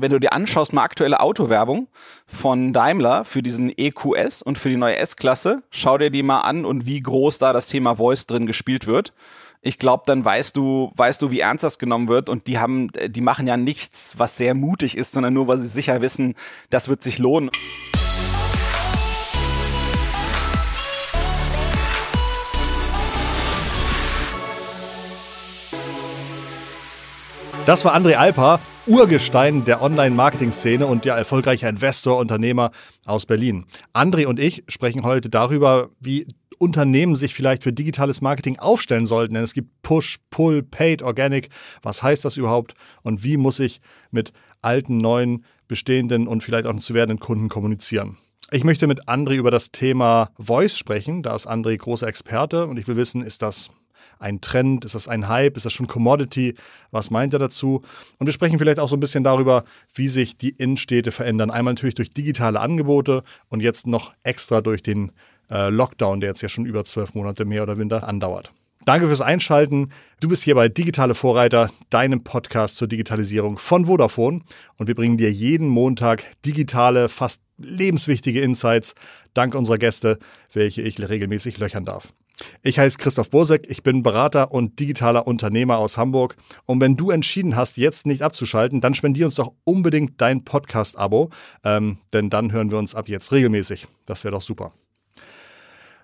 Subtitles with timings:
[0.00, 1.88] wenn du dir anschaust, mal aktuelle Autowerbung
[2.26, 6.64] von Daimler für diesen EQS und für die neue S-Klasse, schau dir die mal an
[6.64, 9.12] und wie groß da das Thema Voice drin gespielt wird.
[9.62, 12.30] Ich glaube, dann weißt du, weißt du, wie ernst das genommen wird.
[12.30, 15.66] Und die haben, die machen ja nichts, was sehr mutig ist, sondern nur, weil sie
[15.66, 16.34] sicher wissen,
[16.70, 17.50] das wird sich lohnen.
[27.66, 28.60] Das war André Alper,
[28.90, 32.72] Urgestein der Online-Marketing-Szene und ja erfolgreicher Investor, Unternehmer
[33.06, 33.66] aus Berlin.
[33.94, 36.26] André und ich sprechen heute darüber, wie
[36.58, 39.34] Unternehmen sich vielleicht für digitales Marketing aufstellen sollten.
[39.34, 41.50] Denn es gibt Push, Pull, Paid, Organic.
[41.82, 42.74] Was heißt das überhaupt?
[43.02, 43.80] Und wie muss ich
[44.10, 48.16] mit alten, neuen, bestehenden und vielleicht auch zu werdenden Kunden kommunizieren?
[48.50, 51.22] Ich möchte mit André über das Thema Voice sprechen.
[51.22, 53.70] Da ist André großer Experte und ich will wissen, ist das
[54.20, 54.84] ein Trend?
[54.84, 55.56] Ist das ein Hype?
[55.56, 56.54] Ist das schon Commodity?
[56.90, 57.82] Was meint er dazu?
[58.18, 61.50] Und wir sprechen vielleicht auch so ein bisschen darüber, wie sich die Innenstädte verändern.
[61.50, 65.12] Einmal natürlich durch digitale Angebote und jetzt noch extra durch den
[65.50, 68.52] äh, Lockdown, der jetzt ja schon über zwölf Monate mehr oder weniger andauert.
[68.86, 69.90] Danke fürs Einschalten.
[70.20, 74.40] Du bist hier bei Digitale Vorreiter, deinem Podcast zur Digitalisierung von Vodafone.
[74.78, 78.94] Und wir bringen dir jeden Montag digitale, fast lebenswichtige Insights
[79.34, 80.18] dank unserer Gäste,
[80.52, 82.10] welche ich regelmäßig löchern darf.
[82.62, 86.36] Ich heiße Christoph Bosek, ich bin Berater und digitaler Unternehmer aus Hamburg.
[86.66, 91.30] Und wenn du entschieden hast, jetzt nicht abzuschalten, dann spendier uns doch unbedingt dein Podcast-Abo,
[91.64, 93.86] ähm, denn dann hören wir uns ab jetzt regelmäßig.
[94.06, 94.72] Das wäre doch super.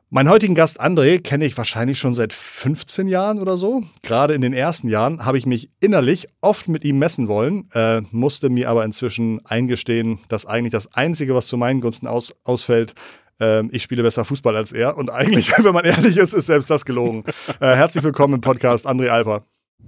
[0.09, 3.83] Meinen heutigen Gast André kenne ich wahrscheinlich schon seit 15 Jahren oder so.
[4.03, 8.03] Gerade in den ersten Jahren habe ich mich innerlich oft mit ihm messen wollen, äh,
[8.13, 12.95] musste mir aber inzwischen eingestehen, dass eigentlich das Einzige, was zu meinen Gunsten aus, ausfällt,
[13.41, 14.97] ähm, ich spiele besser Fußball als er.
[14.97, 17.25] Und eigentlich, wenn man ehrlich ist, ist selbst das gelogen.
[17.61, 19.45] äh, herzlich willkommen im Podcast, André Alper.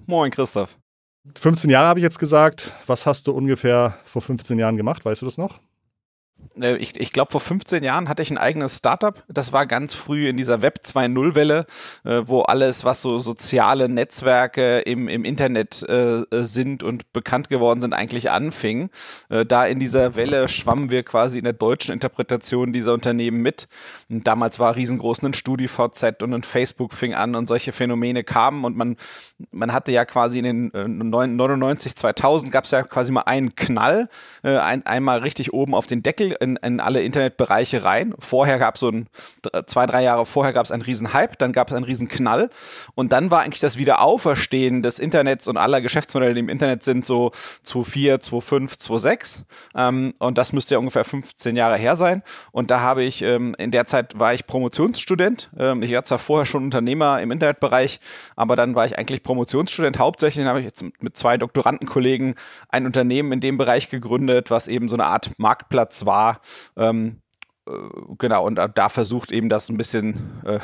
[0.06, 0.78] Moin, Christoph.
[1.36, 2.72] 15 Jahre habe ich jetzt gesagt.
[2.86, 5.04] Was hast du ungefähr vor 15 Jahren gemacht?
[5.04, 5.60] Weißt du das noch?
[6.60, 9.22] Äh, ich, ich glaube, vor 15 Jahren hatte ich ein eigenes Startup.
[9.28, 11.66] Das war ganz früh in dieser Web 2.0-Welle,
[12.04, 17.80] äh, wo alles, was so soziale Netzwerke im, im Internet äh, sind und bekannt geworden
[17.80, 18.90] sind, eigentlich anfing.
[19.28, 23.68] Da in dieser Welle schwammen wir quasi in der deutschen Interpretation dieser Unternehmen mit.
[24.08, 28.76] Damals war riesengroß ein StudiVZ und ein Facebook fing an und solche Phänomene kamen und
[28.76, 28.96] man,
[29.52, 33.54] man hatte ja quasi in den äh, 99, 2000 gab es ja quasi mal einen
[33.54, 34.08] Knall,
[34.42, 38.14] äh, ein, einmal richtig oben auf den Deckel in, in alle Internetbereiche rein.
[38.18, 39.06] Vorher gab es so ein,
[39.66, 42.50] zwei, drei Jahre vorher gab es einen riesen Hype, dann gab es einen riesen Knall
[42.94, 47.06] und dann war eigentlich das Wiederauferstehen des Internets und aller Geschäftsmodelle, die im Internet sind,
[47.06, 47.30] so
[47.62, 49.44] 2004, 2005, 2006
[49.76, 53.54] ähm, und das müsste ja ungefähr 15 Jahre her sein und da habe ich, ähm,
[53.58, 55.50] in der Zeit war ich Promotionsstudent.
[55.56, 58.00] Ähm, ich war zwar vorher schon Unternehmer im Internetbereich,
[58.34, 59.98] aber dann war ich eigentlich Promotionsstudent.
[59.98, 62.34] Hauptsächlich habe ich jetzt mit zwei Doktorandenkollegen
[62.70, 66.40] ein Unternehmen in dem Bereich gegründet, was eben so eine Art Marktplatz war.
[66.78, 67.20] Ähm,
[67.66, 67.72] äh,
[68.16, 70.60] genau, und da versucht eben das ein bisschen äh,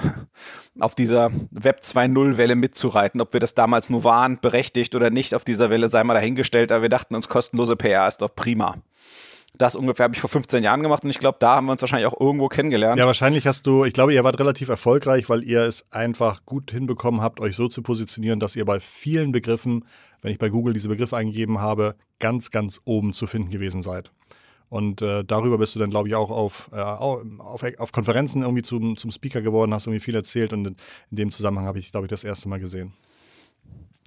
[0.80, 3.20] auf dieser Web 2.0-Welle mitzureiten.
[3.20, 6.72] Ob wir das damals nur waren, berechtigt oder nicht auf dieser Welle, sei mal dahingestellt,
[6.72, 8.76] aber wir dachten uns, kostenlose PR ist doch prima.
[9.56, 11.80] Das ungefähr habe ich vor 15 Jahren gemacht und ich glaube, da haben wir uns
[11.80, 12.98] wahrscheinlich auch irgendwo kennengelernt.
[12.98, 16.72] Ja, wahrscheinlich hast du, ich glaube, ihr wart relativ erfolgreich, weil ihr es einfach gut
[16.72, 19.84] hinbekommen habt, euch so zu positionieren, dass ihr bei vielen Begriffen,
[20.22, 24.10] wenn ich bei Google diese Begriffe eingegeben habe, ganz, ganz oben zu finden gewesen seid.
[24.70, 28.62] Und äh, darüber bist du dann, glaube ich, auch auf, äh, auf, auf, Konferenzen irgendwie
[28.62, 30.76] zum, zum Speaker geworden, hast irgendwie viel erzählt und in,
[31.10, 32.92] in dem Zusammenhang habe ich, glaube ich, das erste Mal gesehen.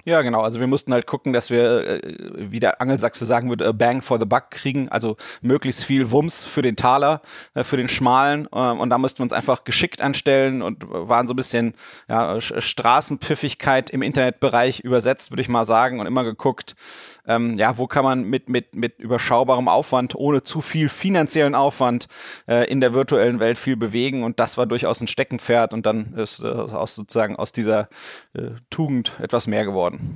[0.08, 0.40] Ja, genau.
[0.40, 2.02] Also wir mussten halt gucken, dass wir, äh,
[2.38, 6.62] wie der Angelsachse sagen würde, Bang for the Buck kriegen, also möglichst viel Wumms für
[6.62, 7.22] den Taler,
[7.56, 8.48] äh, für den Schmalen.
[8.56, 11.74] Ähm, und da mussten wir uns einfach geschickt anstellen und waren so ein bisschen
[12.08, 16.78] ja, Straßenpfiffigkeit im Internetbereich übersetzt, würde ich mal sagen, und immer geguckt,
[17.28, 22.08] ähm, ja, wo kann man mit, mit, mit überschaubarem Aufwand, ohne zu viel finanziellen Aufwand
[22.48, 24.24] äh, in der virtuellen Welt viel bewegen.
[24.24, 27.90] Und das war durchaus ein Steckenpferd und dann ist äh, aus sozusagen aus dieser
[28.34, 30.14] äh, Tugend etwas mehr geworden.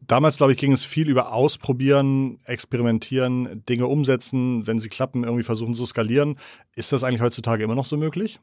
[0.00, 5.44] Damals, glaube ich, ging es viel über Ausprobieren, Experimentieren, Dinge umsetzen, wenn sie klappen, irgendwie
[5.44, 6.38] versuchen zu skalieren.
[6.74, 8.40] Ist das eigentlich heutzutage immer noch so möglich?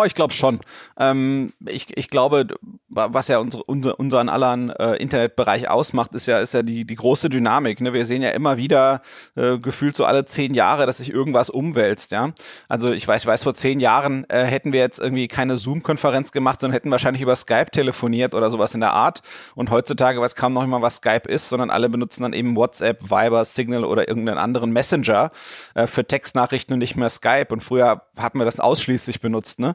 [0.00, 0.60] Oh, ich glaube schon.
[0.96, 2.46] Ähm, ich, ich glaube,
[2.88, 6.94] was ja unsere, unser, unseren anderen äh, Internetbereich ausmacht, ist ja, ist ja die, die
[6.94, 7.80] große Dynamik.
[7.80, 7.92] Ne?
[7.92, 9.02] Wir sehen ja immer wieder,
[9.34, 12.12] äh, gefühlt so alle zehn Jahre, dass sich irgendwas umwälzt.
[12.12, 12.30] Ja?
[12.68, 16.30] Also ich weiß, ich weiß, vor zehn Jahren äh, hätten wir jetzt irgendwie keine Zoom-Konferenz
[16.30, 19.22] gemacht, sondern hätten wahrscheinlich über Skype telefoniert oder sowas in der Art.
[19.56, 23.10] Und heutzutage weiß kaum noch immer, was Skype ist, sondern alle benutzen dann eben WhatsApp,
[23.10, 25.32] Viber, Signal oder irgendeinen anderen Messenger
[25.74, 27.48] äh, für Textnachrichten und nicht mehr Skype.
[27.50, 29.58] Und früher hatten wir das ausschließlich benutzt.
[29.58, 29.74] Ne?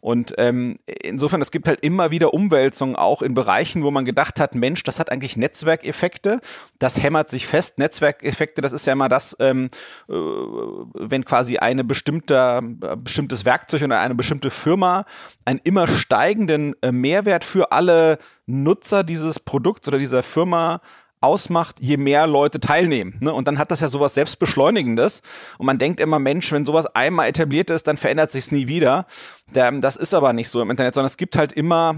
[0.00, 4.40] Und ähm, insofern, es gibt halt immer wieder Umwälzungen auch in Bereichen, wo man gedacht
[4.40, 6.40] hat, Mensch, das hat eigentlich Netzwerkeffekte.
[6.78, 7.78] Das hämmert sich fest.
[7.78, 9.70] Netzwerkeffekte, das ist ja immer das, ähm,
[10.08, 15.04] äh, wenn quasi eine bestimmte, äh, bestimmtes Werkzeug oder eine bestimmte Firma
[15.44, 20.80] einen immer steigenden äh, Mehrwert für alle Nutzer dieses Produkts oder dieser Firma
[21.24, 23.16] ausmacht, je mehr Leute teilnehmen.
[23.20, 23.32] Ne?
[23.32, 25.22] Und dann hat das ja sowas Selbstbeschleunigendes.
[25.58, 28.68] Und man denkt immer, Mensch, wenn sowas einmal etabliert ist, dann verändert sich es nie
[28.68, 29.06] wieder.
[29.52, 31.96] Das ist aber nicht so im Internet, sondern es gibt halt immer,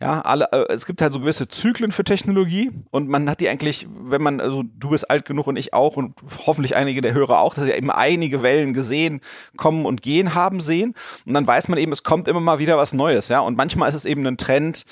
[0.00, 3.48] ja, alle, äh, es gibt halt so gewisse Zyklen für Technologie und man hat die
[3.48, 6.14] eigentlich, wenn man, also du bist alt genug und ich auch und
[6.46, 9.20] hoffentlich einige der Hörer auch, dass sie eben einige Wellen gesehen,
[9.56, 10.94] kommen und gehen haben sehen.
[11.24, 13.40] Und dann weiß man eben, es kommt immer mal wieder was Neues, ja.
[13.40, 14.84] Und manchmal ist es eben ein Trend,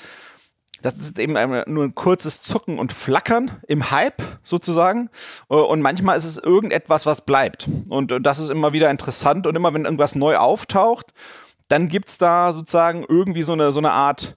[0.83, 1.33] das ist eben
[1.73, 5.09] nur ein kurzes Zucken und Flackern im Hype sozusagen.
[5.49, 7.69] Äh, und manchmal ist es irgendetwas, was bleibt.
[7.89, 9.47] Und äh, das ist immer wieder interessant.
[9.47, 11.13] Und immer wenn irgendwas neu auftaucht,
[11.69, 14.35] dann gibt es da sozusagen irgendwie so eine, so eine Art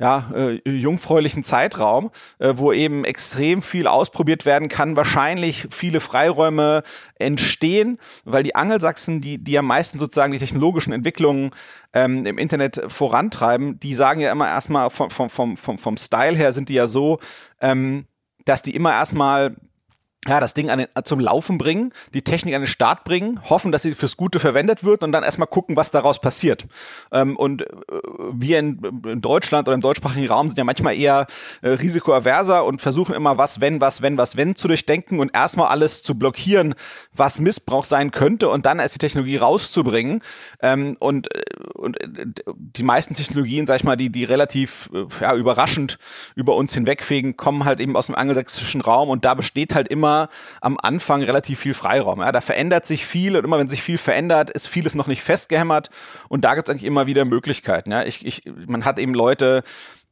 [0.00, 6.82] ja, äh, jungfräulichen Zeitraum, äh, wo eben extrem viel ausprobiert werden kann, wahrscheinlich viele Freiräume
[7.16, 11.50] entstehen, weil die Angelsachsen, die, die am meisten sozusagen die technologischen Entwicklungen
[11.92, 16.54] ähm, im Internet vorantreiben, die sagen ja immer erstmal vom, vom, vom, vom, Style her
[16.54, 17.18] sind die ja so,
[17.60, 18.06] ähm,
[18.46, 19.54] dass die immer erstmal
[20.26, 23.82] ja, das Ding den, zum Laufen bringen, die Technik an den Start bringen, hoffen, dass
[23.82, 26.66] sie fürs Gute verwendet wird und dann erstmal gucken, was daraus passiert.
[27.10, 27.66] Ähm, und äh,
[28.32, 31.26] wir in, in, Deutschland oder im deutschsprachigen Raum sind ja manchmal eher
[31.62, 35.68] äh, risikoaverser und versuchen immer was, wenn, was, wenn, was, wenn zu durchdenken und erstmal
[35.68, 36.74] alles zu blockieren,
[37.14, 40.22] was Missbrauch sein könnte und dann erst die Technologie rauszubringen.
[40.60, 41.40] Ähm, und äh,
[41.72, 45.98] und äh, die meisten Technologien, sag ich mal, die, die relativ äh, ja, überraschend
[46.34, 50.09] über uns hinwegfegen, kommen halt eben aus dem angelsächsischen Raum und da besteht halt immer
[50.10, 50.28] immer
[50.60, 52.20] am Anfang relativ viel Freiraum.
[52.20, 55.22] Ja, da verändert sich viel und immer wenn sich viel verändert, ist vieles noch nicht
[55.22, 55.90] festgehämmert
[56.28, 57.92] und da gibt es eigentlich immer wieder Möglichkeiten.
[57.92, 59.62] Ja, ich, ich, man hat eben Leute,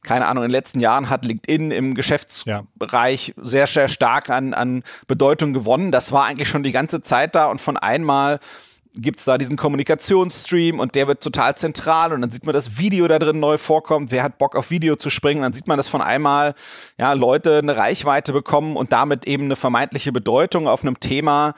[0.03, 3.43] keine Ahnung, in den letzten Jahren hat LinkedIn im Geschäftsbereich ja.
[3.43, 5.91] sehr, sehr stark an, an Bedeutung gewonnen.
[5.91, 8.39] Das war eigentlich schon die ganze Zeit da und von einmal
[8.95, 12.77] gibt es da diesen Kommunikationsstream und der wird total zentral und dann sieht man, dass
[12.77, 14.11] Video da drin neu vorkommt.
[14.11, 15.41] Wer hat Bock auf Video zu springen?
[15.41, 16.55] dann sieht man, dass von einmal
[16.97, 21.53] ja, Leute eine Reichweite bekommen und damit eben eine vermeintliche Bedeutung auf einem Thema,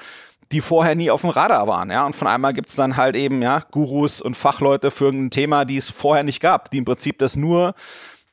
[0.52, 2.06] die vorher nie auf dem Radar waren, ja.
[2.06, 5.66] Und von einmal gibt es dann halt eben, ja, Gurus und Fachleute für irgendein Thema,
[5.66, 7.74] die es vorher nicht gab, die im Prinzip das nur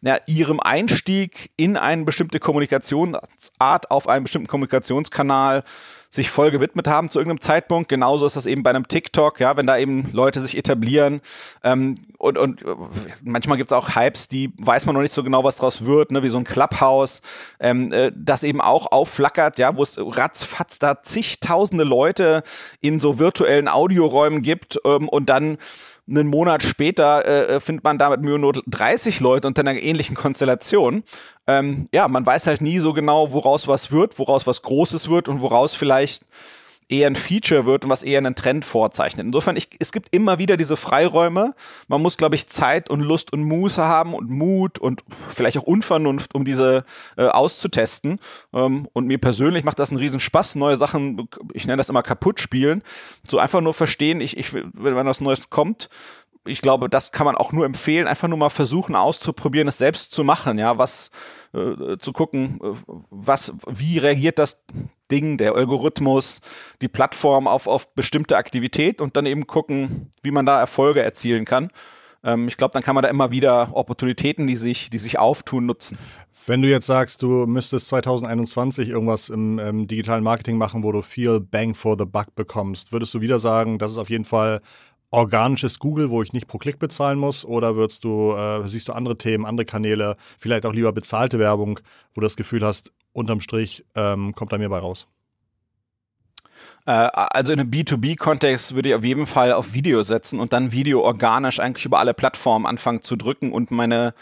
[0.01, 5.65] ja, ihrem Einstieg in eine bestimmte Kommunikationsart auf einem bestimmten Kommunikationskanal
[6.11, 7.89] sich voll gewidmet haben zu irgendeinem Zeitpunkt.
[7.89, 11.21] Genauso ist das eben bei einem TikTok, ja, wenn da eben Leute sich etablieren.
[11.63, 12.65] Ähm, und, und
[13.23, 16.11] manchmal gibt es auch Hypes, die weiß man noch nicht so genau, was draus wird,
[16.11, 17.23] ne, wie so ein Clubhouse,
[17.61, 22.43] ähm, äh, das eben auch aufflackert, ja, wo es ratzfatz da zigtausende Leute
[22.81, 25.59] in so virtuellen Audioräumen gibt ähm, und dann
[26.09, 30.17] einen Monat später äh, äh findet man damit Mühe nur 30 Leute unter einer ähnlichen
[30.17, 31.05] Konstellation.
[31.47, 35.29] Ähm, ja, man weiß halt nie so genau, woraus was wird, woraus was Großes wird
[35.29, 36.25] und woraus vielleicht
[36.89, 39.27] eher ein Feature wird und was eher einen Trend vorzeichnet.
[39.27, 41.55] Insofern, ich, es gibt immer wieder diese Freiräume.
[41.87, 45.65] Man muss, glaube ich, Zeit und Lust und Muße haben und Mut und vielleicht auch
[45.65, 46.85] Unvernunft, um diese
[47.17, 48.21] äh, auszutesten.
[48.55, 52.03] Ähm, und mir persönlich macht das einen riesen Spaß, neue Sachen, ich nenne das immer
[52.03, 52.83] kaputt spielen.
[53.29, 55.91] So einfach nur verstehen, ich, ich, wenn was Neues kommt,
[56.45, 60.13] ich glaube, das kann man auch nur empfehlen, einfach nur mal versuchen auszuprobieren, es selbst
[60.13, 61.11] zu machen, ja, was
[61.53, 62.75] äh, zu gucken, äh,
[63.11, 64.65] was, wie reagiert das
[65.11, 66.41] Ding, der Algorithmus,
[66.83, 71.45] die Plattform auf, auf bestimmte Aktivität und dann eben gucken, wie man da Erfolge erzielen
[71.45, 71.71] kann.
[72.25, 75.67] Ähm, ich glaube, dann kann man da immer wieder Opportunitäten, die sich, die sich auftun,
[75.67, 75.99] nutzen.
[76.47, 81.03] Wenn du jetzt sagst, du müsstest 2021 irgendwas im, im digitalen Marketing machen, wo du
[81.03, 84.61] viel Bang for the Buck bekommst, würdest du wieder sagen, das ist auf jeden Fall
[85.11, 87.45] organisches Google, wo ich nicht pro Klick bezahlen muss?
[87.45, 91.81] Oder würdest du, äh, siehst du andere Themen, andere Kanäle, vielleicht auch lieber bezahlte Werbung,
[92.15, 95.09] wo du das Gefühl hast, unterm Strich ähm, kommt da mir bei raus?
[96.87, 100.73] Äh, also in einem B2B-Kontext würde ich auf jeden Fall auf Video setzen und dann
[100.73, 104.15] Video organisch eigentlich über alle Plattformen anfangen zu drücken und meine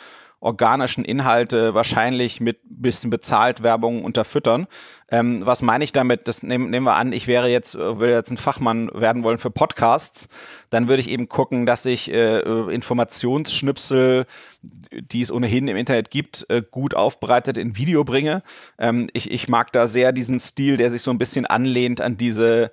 [0.47, 4.67] organischen Inhalte wahrscheinlich mit bisschen bezahlt Werbung unterfüttern.
[5.11, 6.29] Ähm, was meine ich damit?
[6.29, 9.39] Das nehmen, nehmen wir an, ich wäre jetzt, äh, würde jetzt ein Fachmann werden wollen
[9.39, 10.29] für Podcasts,
[10.71, 14.27] dann würde ich eben gucken, dass ich äh, Informationsschnipsel,
[14.63, 18.43] die es ohnehin im Internet gibt, äh, gut aufbereitet in Video bringe.
[18.79, 22.17] Ähm, ich, ich mag da sehr diesen Stil, der sich so ein bisschen anlehnt an
[22.17, 22.71] diese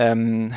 [0.00, 0.54] ähm,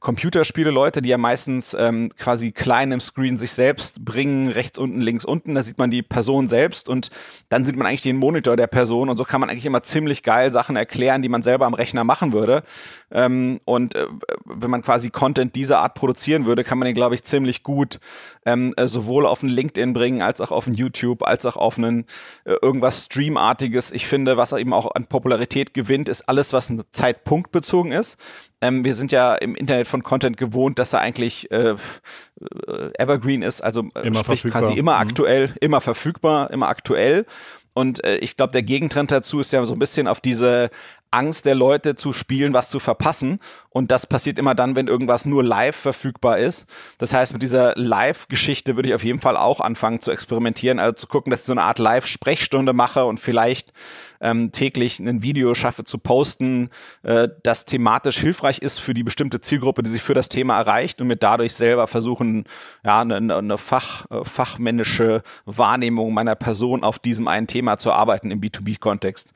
[0.00, 5.24] Computerspiele-Leute, die ja meistens ähm, quasi klein im Screen sich selbst bringen, rechts unten, links
[5.24, 7.10] unten, da sieht man die Person selbst und
[7.50, 10.24] dann sieht man eigentlich den Monitor der Person und so kann man eigentlich immer ziemlich
[10.24, 12.64] geil Sachen erklären, die man selber am Rechner machen würde.
[13.12, 14.06] Ähm, und äh,
[14.44, 18.00] wenn man quasi Content dieser Art produzieren würde, kann man den, glaube ich, ziemlich gut
[18.44, 21.78] ähm, äh, sowohl auf einen LinkedIn bringen, als auch auf einen YouTube, als auch auf
[21.78, 22.06] einen
[22.44, 23.92] äh, irgendwas Streamartiges.
[23.92, 28.18] Ich finde, was eben auch an Popularität gewinnt, ist alles, was ein Zeitpunktbezogen ist.
[28.60, 33.42] Ähm, wir sind ja im Internet von Content gewohnt, dass er eigentlich äh, äh evergreen
[33.42, 34.62] ist, also äh, immer sprich verfügbar.
[34.62, 35.00] quasi immer mhm.
[35.00, 37.26] aktuell, immer verfügbar, immer aktuell.
[37.72, 40.70] Und äh, ich glaube, der Gegentrend dazu ist ja so ein bisschen auf diese
[41.10, 43.40] Angst der Leute zu spielen, was zu verpassen.
[43.68, 46.66] Und das passiert immer dann, wenn irgendwas nur live verfügbar ist.
[46.98, 50.94] Das heißt, mit dieser Live-Geschichte würde ich auf jeden Fall auch anfangen zu experimentieren, also
[50.94, 53.72] zu gucken, dass ich so eine Art Live-Sprechstunde mache und vielleicht
[54.20, 56.70] ähm, täglich ein Video schaffe zu posten,
[57.02, 61.00] äh, das thematisch hilfreich ist für die bestimmte Zielgruppe, die sich für das Thema erreicht
[61.00, 62.44] und mir dadurch selber versuchen,
[62.84, 68.30] ja, eine, eine Fach, äh, fachmännische Wahrnehmung meiner Person auf diesem einen Thema zu arbeiten
[68.30, 69.32] im B2B-Kontext.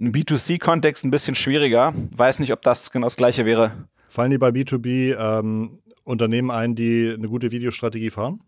[0.00, 1.92] Im B2C-Kontext ein bisschen schwieriger.
[2.12, 3.72] Weiß nicht, ob das genau das gleiche wäre.
[4.08, 8.40] Fallen die bei B2B ähm, Unternehmen ein, die eine gute Videostrategie fahren?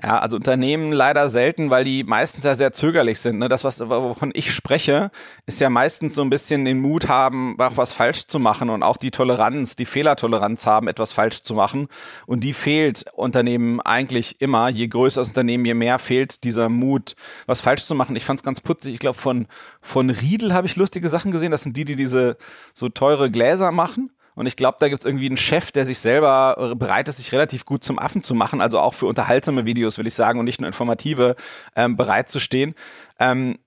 [0.00, 3.38] Ja, also Unternehmen leider selten, weil die meistens ja sehr zögerlich sind.
[3.38, 3.48] Ne?
[3.48, 5.10] Das, was, wovon ich spreche,
[5.46, 8.84] ist ja meistens so ein bisschen den Mut haben, auch was falsch zu machen und
[8.84, 11.88] auch die Toleranz, die Fehlertoleranz haben, etwas falsch zu machen.
[12.26, 14.68] Und die fehlt Unternehmen eigentlich immer.
[14.68, 18.14] Je größer das Unternehmen, je mehr fehlt dieser Mut, was falsch zu machen.
[18.14, 18.94] Ich fand es ganz putzig.
[18.94, 19.48] Ich glaube, von,
[19.80, 21.50] von Riedel habe ich lustige Sachen gesehen.
[21.50, 22.36] Das sind die, die diese
[22.72, 24.12] so teure Gläser machen.
[24.38, 27.32] Und ich glaube, da gibt es irgendwie einen Chef, der sich selber bereit ist, sich
[27.32, 30.44] relativ gut zum Affen zu machen, also auch für unterhaltsame Videos, will ich sagen, und
[30.44, 31.36] nicht nur informative,
[31.74, 32.74] ähm, bereit zu stehen.
[33.18, 33.58] Ähm,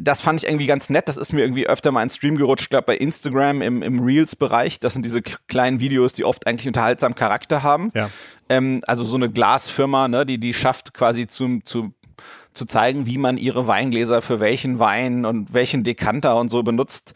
[0.00, 1.08] das fand ich irgendwie ganz nett.
[1.08, 4.00] Das ist mir irgendwie öfter mal in Stream gerutscht, ich glaube bei Instagram im, im
[4.00, 4.80] Reels-Bereich.
[4.80, 7.92] Das sind diese kleinen Videos, die oft eigentlich unterhaltsamen Charakter haben.
[7.94, 8.08] Ja.
[8.48, 11.92] Ähm, also so eine Glasfirma, ne, die, die schafft quasi zum, zu
[12.54, 17.14] zu zeigen, wie man ihre Weingläser für welchen Wein und welchen Dekanter und so benutzt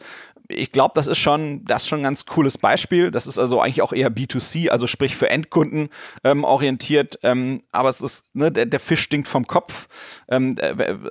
[0.51, 3.11] ich glaube, das ist schon, das ist schon ein ganz cooles Beispiel.
[3.11, 5.89] Das ist also eigentlich auch eher B2C, also sprich für Endkunden
[6.23, 7.19] ähm, orientiert.
[7.21, 9.87] Ähm, aber es ist, ne, der, der Fisch stinkt vom Kopf.
[10.27, 10.55] Ähm,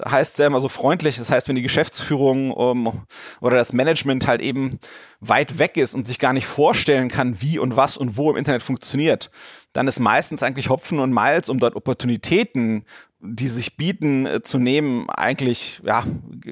[0.05, 1.17] heißt sehr immer so freundlich.
[1.17, 3.07] Das heißt, wenn die Geschäftsführung um,
[3.41, 4.81] oder das Management halt eben
[5.21, 8.37] weit weg ist und sich gar nicht vorstellen kann, wie und was und wo im
[8.37, 9.31] Internet funktioniert,
[9.73, 12.85] dann ist meistens eigentlich Hopfen und Malz, um dort Opportunitäten
[13.21, 16.05] die sich bieten äh, zu nehmen, eigentlich, ja,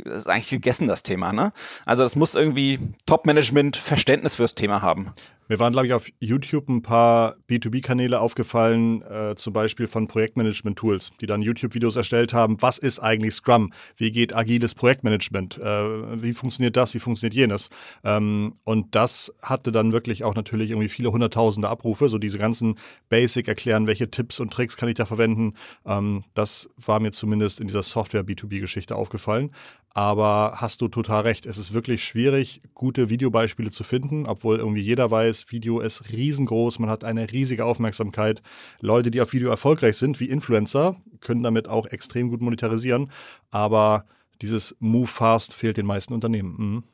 [0.05, 1.53] ist eigentlich gegessen, das Thema, ne?
[1.85, 5.11] Also das muss irgendwie Top-Management Verständnis fürs Thema haben.
[5.49, 11.13] Mir waren, glaube ich, auf YouTube ein paar B2B-Kanäle aufgefallen, äh, zum Beispiel von Projektmanagement-Tools,
[11.21, 12.61] die dann YouTube-Videos erstellt haben.
[12.61, 13.73] Was ist eigentlich Scrum?
[13.97, 15.59] Wie geht agiles Projektmanagement?
[15.59, 16.95] Äh, wie funktioniert das?
[16.95, 17.69] Wie funktioniert jenes?
[18.03, 22.77] Ähm, und das hatte dann wirklich auch natürlich irgendwie viele hunderttausende Abrufe, so diese ganzen
[23.09, 25.55] Basic erklären, welche Tipps und Tricks kann ich da verwenden.
[25.85, 29.51] Ähm, das war mir zumindest in dieser Software-B2B-Geschichte aufgefallen.
[29.97, 31.47] Aber hast du total recht.
[31.47, 36.81] Es ist wirklich schwierig, gute Videobeispiele zu finden, obwohl irgendwie jeder weiß, Video ist riesengroß,
[36.81, 38.43] man hat eine riesige Aufmerksamkeit.
[38.81, 43.11] Leute, die auf Video erfolgreich sind, wie Influencer, können damit auch extrem gut monetarisieren.
[43.51, 44.05] Aber
[44.43, 46.57] dieses Move Fast fehlt den meisten Unternehmen.
[46.59, 46.85] Mhm.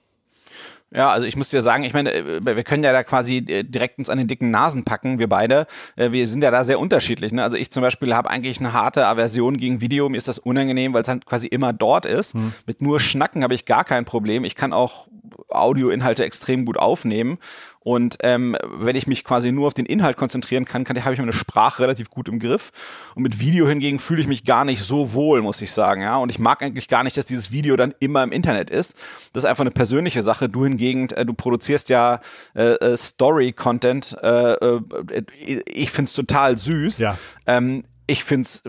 [0.95, 3.65] Ja, also ich muss dir sagen, ich meine, äh, wir können ja da quasi äh,
[3.65, 5.67] direkt uns an den dicken Nasen packen, wir beide.
[5.97, 7.33] Äh, wir sind ja da sehr unterschiedlich.
[7.33, 7.43] Ne?
[7.43, 10.09] Also ich zum Beispiel habe eigentlich eine harte Aversion gegen Video.
[10.09, 12.35] Mir ist das unangenehm, weil es halt quasi immer dort ist.
[12.35, 12.53] Hm.
[12.67, 14.45] Mit nur Schnacken habe ich gar kein Problem.
[14.45, 15.07] Ich kann auch
[15.49, 17.39] Audioinhalte extrem gut aufnehmen.
[17.85, 21.21] Und ähm, wenn ich mich quasi nur auf den Inhalt konzentrieren kann, kann habe ich
[21.21, 22.71] meine Sprache relativ gut im Griff.
[23.15, 26.03] Und mit Video hingegen fühle ich mich gar nicht so wohl, muss ich sagen.
[26.03, 28.95] Ja, und ich mag eigentlich gar nicht, dass dieses Video dann immer im Internet ist.
[29.33, 30.49] Das ist einfach eine persönliche Sache.
[30.49, 32.21] Du hingegen, äh, du produzierst ja
[32.55, 34.17] äh, äh, Story-Content.
[34.23, 35.25] Äh, äh,
[35.67, 36.99] ich finde es total süß.
[36.99, 37.19] Ja.
[37.47, 38.63] Ähm, ich finde es,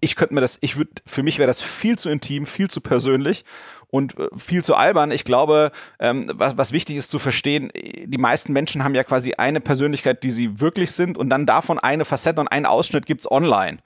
[0.00, 2.80] ich könnte mir das, ich würde, für mich wäre das viel zu intim, viel zu
[2.80, 3.44] persönlich
[3.90, 5.10] und äh, viel zu albern.
[5.10, 9.34] Ich glaube, ähm, was, was wichtig ist zu verstehen, die meisten Menschen haben ja quasi
[9.34, 13.30] eine Persönlichkeit, die sie wirklich sind und dann davon eine Facette und einen Ausschnitt gibt's
[13.30, 13.78] online.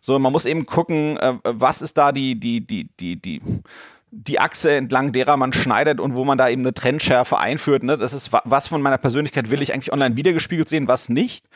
[0.00, 3.42] So, man muss eben gucken, äh, was ist da die, die, die, die, die
[4.10, 7.82] die Achse entlang derer man schneidet und wo man da eben eine Trennschärfe einführt.
[7.82, 7.98] Ne?
[7.98, 11.46] Das ist, was von meiner Persönlichkeit will ich eigentlich online wiedergespiegelt sehen, was nicht.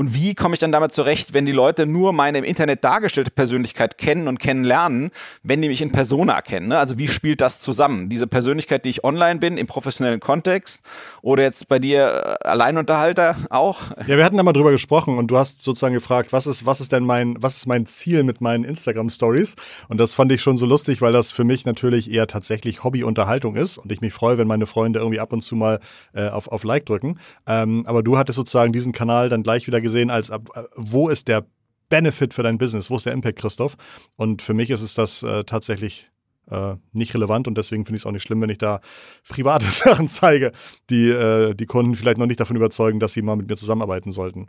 [0.00, 3.30] Und wie komme ich dann damit zurecht, wenn die Leute nur meine im Internet dargestellte
[3.30, 5.10] Persönlichkeit kennen und kennenlernen,
[5.42, 6.68] wenn die mich in Persona erkennen?
[6.68, 6.78] Ne?
[6.78, 8.08] Also wie spielt das zusammen?
[8.08, 10.80] Diese Persönlichkeit, die ich online bin, im professionellen Kontext
[11.20, 13.82] oder jetzt bei dir äh, Alleinunterhalter auch?
[14.06, 16.80] Ja, wir hatten da mal drüber gesprochen und du hast sozusagen gefragt, was ist, was
[16.80, 19.56] ist denn mein, was ist mein Ziel mit meinen Instagram-Stories?
[19.90, 23.54] Und das fand ich schon so lustig, weil das für mich natürlich eher tatsächlich Hobby-Unterhaltung
[23.54, 25.78] ist und ich mich freue, wenn meine Freunde irgendwie ab und zu mal
[26.14, 27.18] äh, auf, auf Like drücken.
[27.46, 30.38] Ähm, aber du hattest sozusagen diesen Kanal dann gleich wieder gesehen, als äh,
[30.76, 31.46] wo ist der
[31.88, 33.76] Benefit für dein Business, wo ist der Impact, Christoph?
[34.16, 36.08] Und für mich ist es das äh, tatsächlich
[36.50, 38.80] äh, nicht relevant und deswegen finde ich es auch nicht schlimm, wenn ich da
[39.28, 40.52] private Sachen zeige,
[40.88, 44.12] die äh, die Kunden vielleicht noch nicht davon überzeugen, dass sie mal mit mir zusammenarbeiten
[44.12, 44.48] sollten.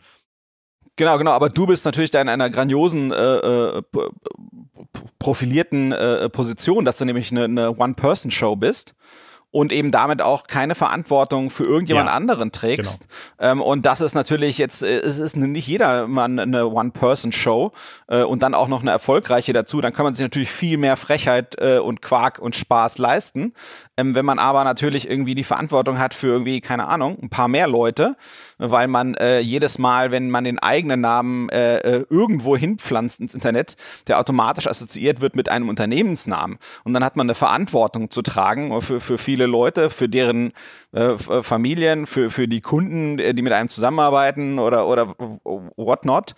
[0.98, 3.82] Genau, genau, aber du bist natürlich da in einer grandiosen, äh, äh,
[5.20, 8.94] profilierten äh, Position, dass du nämlich eine, eine One-Person-Show bist
[9.52, 13.08] und eben damit auch keine Verantwortung für irgendjemand ja, anderen trägst.
[13.38, 13.52] Genau.
[13.52, 17.74] Ähm, und das ist natürlich jetzt, äh, es ist nicht jedermann eine One-Person-Show
[18.08, 19.82] äh, und dann auch noch eine erfolgreiche dazu.
[19.82, 23.54] Dann kann man sich natürlich viel mehr Frechheit äh, und Quark und Spaß leisten.
[24.02, 27.48] Ähm, wenn man aber natürlich irgendwie die Verantwortung hat für irgendwie, keine Ahnung, ein paar
[27.48, 28.16] mehr Leute,
[28.58, 33.34] weil man äh, jedes Mal, wenn man den eigenen Namen äh, äh, irgendwo hinpflanzt ins
[33.34, 33.76] Internet,
[34.08, 36.58] der automatisch assoziiert wird mit einem Unternehmensnamen.
[36.84, 40.54] Und dann hat man eine Verantwortung zu tragen für, für viele Leute, für deren
[40.92, 45.16] äh, Familien, für, für die Kunden, äh, die mit einem zusammenarbeiten oder, oder
[45.46, 46.36] whatnot.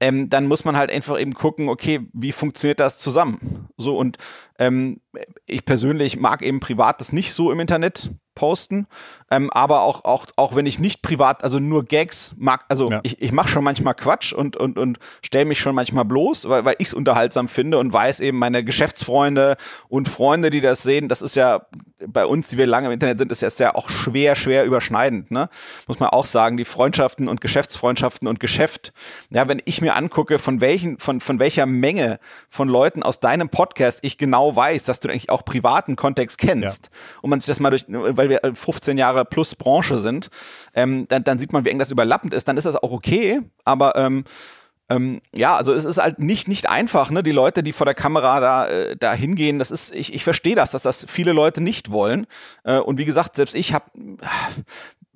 [0.00, 3.68] Ähm, dann muss man halt einfach eben gucken, okay, wie funktioniert das zusammen?
[3.76, 4.18] So und
[4.58, 5.00] ähm,
[5.46, 8.86] ich persönlich mag eben Privates nicht so im Internet posten,
[9.32, 13.00] ähm, aber auch, auch, auch wenn ich nicht privat, also nur Gags mag, also ja.
[13.02, 16.64] ich, ich mache schon manchmal Quatsch und, und, und stelle mich schon manchmal bloß, weil,
[16.64, 19.56] weil ich es unterhaltsam finde und weiß eben, meine Geschäftsfreunde
[19.88, 21.66] und Freunde, die das sehen, das ist ja
[22.06, 25.30] bei uns, die wir lange im Internet sind, ist ja sehr auch schwer, schwer überschneidend,
[25.30, 25.48] ne?
[25.86, 28.92] Muss man auch sagen, die Freundschaften und Geschäftsfreundschaften und Geschäft.
[29.30, 32.18] Ja, wenn ich mir angucke, von welchen, von, von welcher Menge
[32.50, 36.86] von Leuten aus deinem Podcast ich genau weiß, dass du eigentlich auch privaten Kontext kennst
[36.86, 37.20] ja.
[37.22, 40.28] und man sich das mal durch, weil wir 15 Jahre plus Branche sind,
[40.74, 43.40] ähm, dann, dann sieht man, wie eng das überlappend ist, dann ist das auch okay,
[43.64, 44.24] aber ähm,
[44.88, 47.24] ähm, ja, also es ist halt nicht, nicht einfach, ne?
[47.24, 50.54] Die Leute, die vor der Kamera da, äh, da hingehen, das ist, ich, ich verstehe
[50.54, 52.26] das, dass das viele Leute nicht wollen.
[52.62, 53.86] Äh, und wie gesagt, selbst ich habe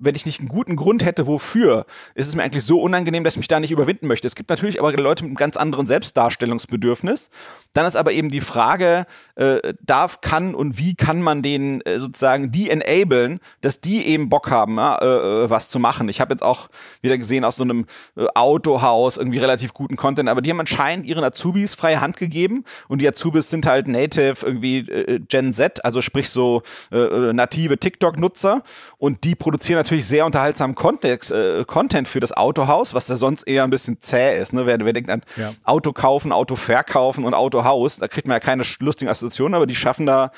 [0.01, 3.35] wenn ich nicht einen guten Grund hätte, wofür, ist es mir eigentlich so unangenehm, dass
[3.35, 4.27] ich mich da nicht überwinden möchte.
[4.27, 7.29] Es gibt natürlich aber Leute mit einem ganz anderen Selbstdarstellungsbedürfnis.
[7.73, 9.05] Dann ist aber eben die Frage,
[9.35, 14.29] äh, darf, kann und wie kann man den äh, sozusagen die enablen, dass die eben
[14.29, 16.09] Bock haben, äh, äh was zu machen.
[16.09, 16.69] Ich habe jetzt auch
[17.01, 17.85] wieder gesehen aus so einem
[18.17, 22.65] äh, Autohaus irgendwie relativ guten Content, aber die haben anscheinend ihren Azubis freie Hand gegeben
[22.87, 28.63] und die Azubis sind halt native irgendwie äh, Gen Z, also sprich so native TikTok-Nutzer
[28.97, 33.15] und die produzieren natürlich natürlich sehr unterhaltsamen Kontext, äh, Content für das Autohaus, was da
[33.15, 34.53] sonst eher ein bisschen zäh ist.
[34.53, 34.65] Ne?
[34.65, 35.53] Wer, wer denkt an ja.
[35.65, 39.75] Auto kaufen, Auto verkaufen und Autohaus, da kriegt man ja keine lustigen Assoziationen, aber die
[39.75, 40.31] schaffen da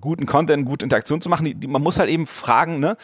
[0.00, 1.44] guten Content, gute Interaktion zu machen.
[1.44, 2.96] Die, die, man muss halt eben fragen, ne,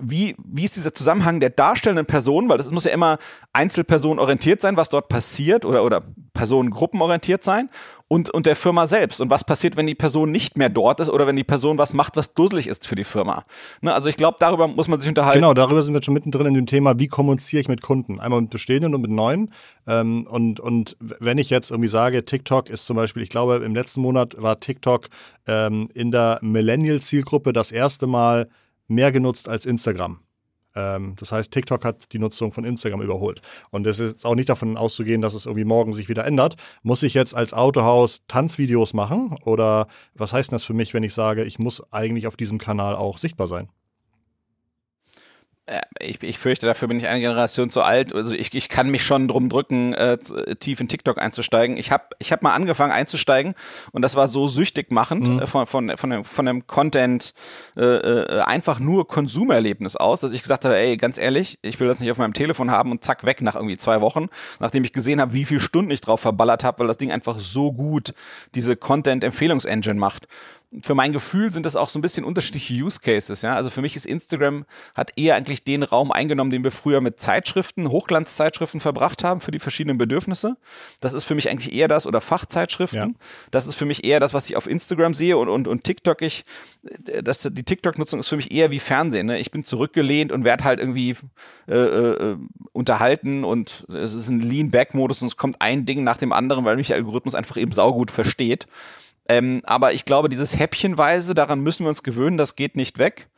[0.00, 3.18] wie, wie ist dieser Zusammenhang der darstellenden Person, weil das muss ja immer
[3.52, 7.68] einzelpersonenorientiert sein, was dort passiert oder, oder personengruppenorientiert sein
[8.14, 9.20] und, und der Firma selbst.
[9.20, 11.94] Und was passiert, wenn die Person nicht mehr dort ist oder wenn die Person was
[11.94, 13.44] macht, was dusselig ist für die Firma.
[13.80, 15.40] Ne, also ich glaube, darüber muss man sich unterhalten.
[15.40, 18.20] Genau, darüber sind wir schon mittendrin in dem Thema, wie kommuniziere ich mit Kunden?
[18.20, 19.52] Einmal mit bestehenden und mit neuen.
[19.88, 23.74] Ähm, und, und wenn ich jetzt irgendwie sage, TikTok ist zum Beispiel, ich glaube, im
[23.74, 25.08] letzten Monat war TikTok
[25.48, 28.48] ähm, in der Millennial-Zielgruppe das erste Mal
[28.86, 30.20] mehr genutzt als Instagram.
[30.74, 33.40] Ähm, das heißt, TikTok hat die Nutzung von Instagram überholt.
[33.70, 36.56] Und es ist auch nicht davon auszugehen, dass es irgendwie morgen sich wieder ändert.
[36.82, 39.36] Muss ich jetzt als Autohaus Tanzvideos machen?
[39.44, 42.96] Oder was heißt das für mich, wenn ich sage, ich muss eigentlich auf diesem Kanal
[42.96, 43.68] auch sichtbar sein?
[45.66, 48.14] Äh, ich, ich fürchte, dafür bin ich eine Generation zu alt.
[48.14, 50.18] Also ich, ich kann mich schon drum drücken, äh,
[50.60, 51.76] tief in TikTok einzusteigen.
[51.76, 53.54] Ich habe ich hab mal angefangen einzusteigen
[53.92, 55.40] und das war so süchtig machend mhm.
[55.40, 57.32] äh, von, von, von, dem, von dem Content
[57.76, 61.88] äh, äh, einfach nur Konsumerlebnis aus, dass ich gesagt habe, ey, ganz ehrlich, ich will
[61.88, 64.26] das nicht auf meinem Telefon haben und zack, weg nach irgendwie zwei Wochen,
[64.60, 67.38] nachdem ich gesehen habe, wie viele Stunden ich drauf verballert habe, weil das Ding einfach
[67.38, 68.12] so gut
[68.54, 70.28] diese Content-Empfehlungsengine macht
[70.82, 73.42] für mein Gefühl sind das auch so ein bisschen unterschiedliche Use Cases.
[73.42, 73.54] Ja?
[73.54, 77.20] Also für mich ist Instagram hat eher eigentlich den Raum eingenommen, den wir früher mit
[77.20, 80.56] Zeitschriften, Hochglanzzeitschriften verbracht haben für die verschiedenen Bedürfnisse.
[81.00, 83.10] Das ist für mich eigentlich eher das oder Fachzeitschriften.
[83.10, 83.26] Ja.
[83.50, 86.22] Das ist für mich eher das, was ich auf Instagram sehe und, und, und TikTok.
[86.22, 86.44] Ich,
[87.22, 89.26] das, die TikTok-Nutzung ist für mich eher wie Fernsehen.
[89.26, 89.38] Ne?
[89.38, 91.16] Ich bin zurückgelehnt und werde halt irgendwie
[91.68, 92.36] äh, äh,
[92.72, 96.76] unterhalten und es ist ein Lean-Back-Modus und es kommt ein Ding nach dem anderen, weil
[96.76, 98.66] mich der Algorithmus einfach eben saugut versteht.
[99.28, 103.28] Ähm, aber ich glaube, dieses Häppchenweise, daran müssen wir uns gewöhnen, das geht nicht weg.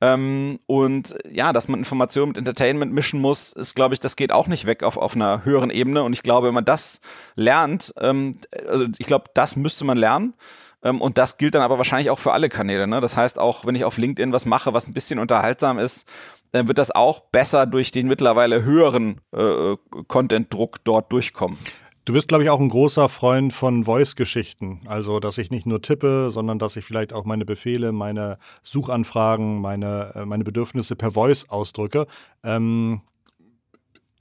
[0.00, 4.32] Ähm, und ja, dass man Informationen mit Entertainment mischen muss, ist, glaube ich, das geht
[4.32, 6.02] auch nicht weg auf, auf einer höheren Ebene.
[6.02, 7.00] Und ich glaube, wenn man das
[7.36, 8.36] lernt, ähm,
[8.68, 10.34] also ich glaube, das müsste man lernen.
[10.82, 12.88] Ähm, und das gilt dann aber wahrscheinlich auch für alle Kanäle.
[12.88, 13.00] Ne?
[13.00, 16.06] Das heißt, auch wenn ich auf LinkedIn was mache, was ein bisschen unterhaltsam ist,
[16.50, 19.76] dann wird das auch besser durch den mittlerweile höheren äh,
[20.08, 21.58] Content-Druck dort durchkommen.
[22.04, 24.80] Du bist, glaube ich, auch ein großer Freund von Voice-Geschichten.
[24.86, 29.60] Also, dass ich nicht nur tippe, sondern dass ich vielleicht auch meine Befehle, meine Suchanfragen,
[29.60, 32.06] meine, äh, meine Bedürfnisse per Voice ausdrücke.
[32.42, 33.02] Ähm,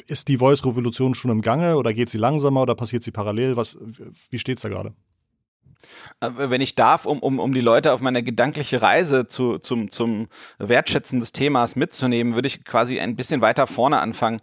[0.06, 3.56] ist die Voice-Revolution schon im Gange oder geht sie langsamer oder passiert sie parallel?
[3.56, 3.78] Was,
[4.30, 4.94] wie steht es da gerade?
[6.20, 9.90] Äh, wenn ich darf, um, um, um die Leute auf meine gedankliche Reise zu, zum,
[9.90, 10.28] zum
[10.60, 14.40] Wertschätzen des Themas mitzunehmen, würde ich quasi ein bisschen weiter vorne anfangen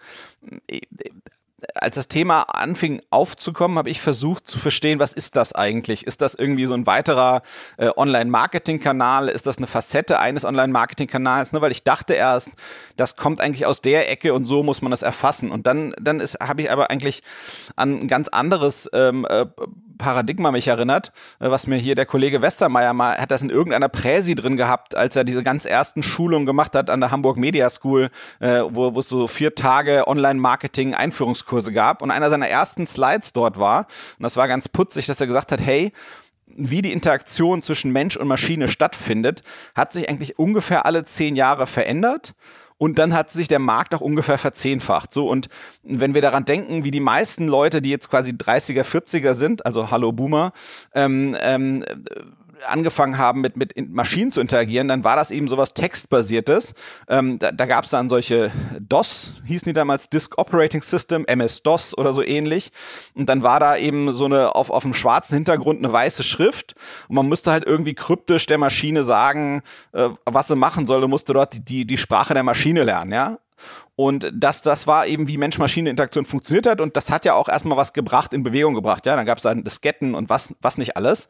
[1.74, 6.06] als das Thema anfing aufzukommen, habe ich versucht zu verstehen, was ist das eigentlich?
[6.06, 7.42] Ist das irgendwie so ein weiterer
[7.78, 9.28] äh, Online-Marketing-Kanal?
[9.28, 11.52] Ist das eine Facette eines Online-Marketing-Kanals?
[11.52, 12.52] Ne, weil ich dachte erst,
[12.96, 15.50] das kommt eigentlich aus der Ecke und so muss man das erfassen.
[15.50, 17.22] Und dann, dann habe ich aber eigentlich
[17.74, 19.46] an ein ganz anderes ähm, äh,
[19.98, 23.88] Paradigma mich erinnert, äh, was mir hier der Kollege Westermeier mal, hat das in irgendeiner
[23.88, 27.68] Präsi drin gehabt, als er diese ganz ersten Schulungen gemacht hat an der Hamburg Media
[27.68, 32.00] School, äh, wo, wo es so vier Tage Online-Marketing-Einführungskurse gab.
[32.02, 33.80] Und einer seiner ersten Slides dort war,
[34.18, 35.92] und das war ganz putzig, dass er gesagt hat, hey,
[36.56, 39.42] wie die Interaktion zwischen Mensch und Maschine stattfindet,
[39.74, 42.34] hat sich eigentlich ungefähr alle zehn Jahre verändert.
[42.78, 45.12] Und dann hat sich der Markt auch ungefähr verzehnfacht.
[45.12, 45.48] So, und
[45.82, 49.90] wenn wir daran denken, wie die meisten Leute, die jetzt quasi 30er, 40er sind, also
[49.90, 50.52] Hallo Boomer,
[50.94, 51.84] ähm, ähm,
[52.66, 56.74] angefangen haben, mit, mit Maschinen zu interagieren, dann war das eben sowas Textbasiertes.
[57.08, 61.96] Ähm, da da gab es dann solche DOS, hießen die damals Disk Operating System, MS-DOS
[61.96, 62.70] oder so ähnlich.
[63.14, 66.74] Und dann war da eben so eine auf, auf dem schwarzen Hintergrund eine weiße Schrift.
[67.08, 71.00] Und man musste halt irgendwie kryptisch der Maschine sagen, äh, was sie machen soll.
[71.00, 73.38] Du musste dort die, die, die Sprache der Maschine lernen, ja.
[73.96, 76.80] Und das, das war eben, wie Mensch-Maschine-Interaktion funktioniert hat.
[76.80, 79.04] Und das hat ja auch erstmal was gebracht, in Bewegung gebracht.
[79.06, 81.28] Ja, dann gab es dann Disketten und was, was nicht alles.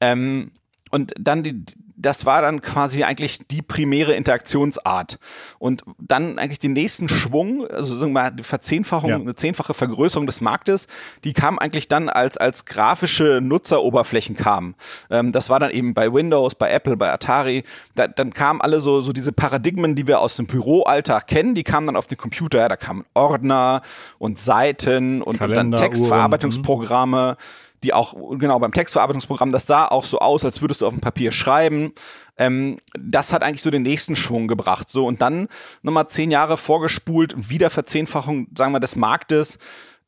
[0.00, 0.52] Ähm,
[0.90, 1.64] und dann die,
[1.98, 5.18] das war dann quasi eigentlich die primäre Interaktionsart.
[5.58, 9.16] Und dann eigentlich den nächsten Schwung, also sagen wir mal, die Verzehnfachung, ja.
[9.16, 10.86] eine zehnfache Vergrößerung des Marktes,
[11.24, 14.76] die kam eigentlich dann als, als grafische Nutzeroberflächen kam.
[15.10, 17.64] Ähm, das war dann eben bei Windows, bei Apple, bei Atari.
[17.96, 21.64] Da, dann kamen alle so, so diese Paradigmen, die wir aus dem Büroalltag kennen, die
[21.64, 22.60] kamen dann auf den Computer.
[22.60, 23.82] Ja, da kamen Ordner
[24.18, 27.36] und Seiten und, und dann Textverarbeitungsprogramme.
[27.38, 30.94] Mhm die auch, genau, beim Textverarbeitungsprogramm, das sah auch so aus, als würdest du auf
[30.94, 31.92] dem Papier schreiben.
[32.36, 34.88] Ähm, das hat eigentlich so den nächsten Schwung gebracht.
[34.88, 35.48] So, und dann
[35.82, 39.58] nochmal zehn Jahre vorgespult, wieder Verzehnfachung, sagen wir, des Marktes,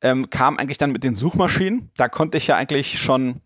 [0.02, 1.90] ähm, kam eigentlich dann mit den Suchmaschinen.
[1.96, 3.40] Da konnte ich ja eigentlich schon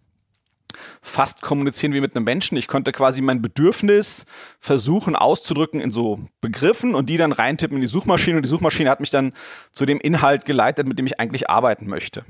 [1.02, 2.56] fast kommunizieren wie mit einem Menschen.
[2.56, 4.26] Ich konnte quasi mein Bedürfnis
[4.58, 8.90] versuchen auszudrücken in so Begriffen und die dann reintippen in die Suchmaschine und die Suchmaschine
[8.90, 9.32] hat mich dann
[9.72, 12.24] zu dem Inhalt geleitet, mit dem ich eigentlich arbeiten möchte.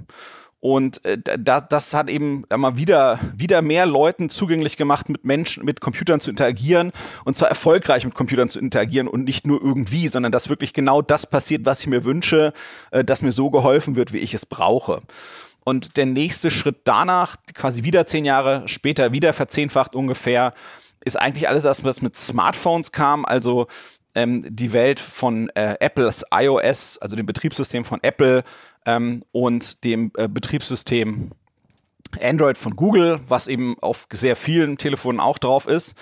[0.64, 5.62] Und äh, da, das hat eben mal wieder, wieder mehr Leuten zugänglich gemacht, mit Menschen,
[5.66, 6.90] mit Computern zu interagieren
[7.26, 11.02] und zwar erfolgreich mit Computern zu interagieren und nicht nur irgendwie, sondern dass wirklich genau
[11.02, 12.54] das passiert, was ich mir wünsche,
[12.92, 15.02] äh, dass mir so geholfen wird, wie ich es brauche.
[15.64, 20.54] Und der nächste Schritt danach, quasi wieder zehn Jahre später, wieder verzehnfacht ungefähr,
[21.04, 23.66] ist eigentlich alles das, was mit Smartphones kam, also
[24.14, 28.44] ähm, die Welt von äh, Apples iOS, also dem Betriebssystem von Apple
[28.86, 31.30] ähm, und dem äh, Betriebssystem
[32.20, 35.96] Android von Google, was eben auf sehr vielen Telefonen auch drauf ist.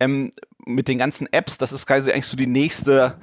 [0.00, 0.30] Ähm,
[0.64, 3.18] mit den ganzen Apps, das ist quasi eigentlich so die nächste,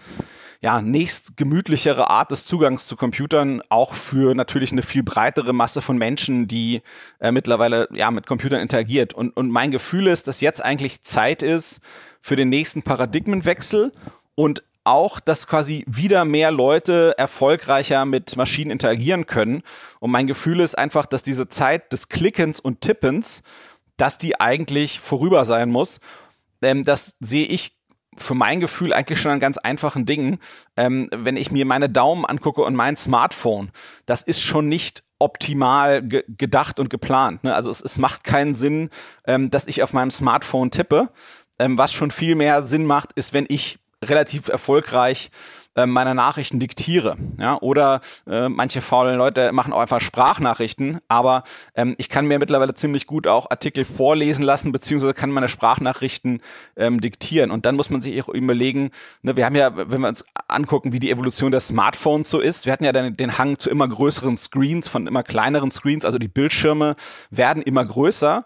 [0.62, 5.82] ja, nächst gemütlichere Art des Zugangs zu Computern, auch für natürlich eine viel breitere Masse
[5.82, 6.82] von Menschen, die
[7.19, 9.13] äh, mittlerweile ja mit Computern interagiert.
[9.13, 11.82] Und, und mein Gefühl ist, dass jetzt eigentlich Zeit ist
[12.21, 13.91] für den nächsten Paradigmenwechsel
[14.34, 19.63] und auch, dass quasi wieder mehr Leute erfolgreicher mit Maschinen interagieren können.
[20.00, 23.43] Und mein Gefühl ist einfach, dass diese Zeit des Klickens und Tippens,
[23.98, 26.00] dass die eigentlich vorüber sein muss.
[26.62, 27.76] Ähm, das sehe ich
[28.17, 30.39] für mein Gefühl eigentlich schon an ganz einfachen Dingen.
[30.78, 33.71] Ähm, wenn ich mir meine Daumen angucke und mein Smartphone,
[34.06, 37.43] das ist schon nicht optimal ge gedacht und geplant.
[37.43, 37.54] Ne?
[37.54, 38.89] Also es, es, macht keinen Sinn,
[39.26, 41.10] ähm, dass ich auf meinem Smartphone tippe.
[41.58, 45.31] Ähm, was schon viel mehr Sinn macht, ist, wenn ich relativ erfolgreich
[45.75, 47.17] äh, meine Nachrichten diktiere.
[47.37, 47.57] Ja?
[47.59, 51.43] Oder äh, manche faulen Leute machen auch einfach Sprachnachrichten, aber
[51.75, 56.41] ähm, ich kann mir mittlerweile ziemlich gut auch Artikel vorlesen lassen, beziehungsweise kann meine Sprachnachrichten
[56.77, 57.51] ähm, diktieren.
[57.51, 58.91] Und dann muss man sich auch überlegen,
[59.21, 62.65] ne, wir haben ja, wenn wir uns angucken, wie die Evolution der Smartphones so ist,
[62.65, 66.19] wir hatten ja dann den Hang zu immer größeren Screens, von immer kleineren Screens, also
[66.19, 66.95] die Bildschirme
[67.31, 68.45] werden immer größer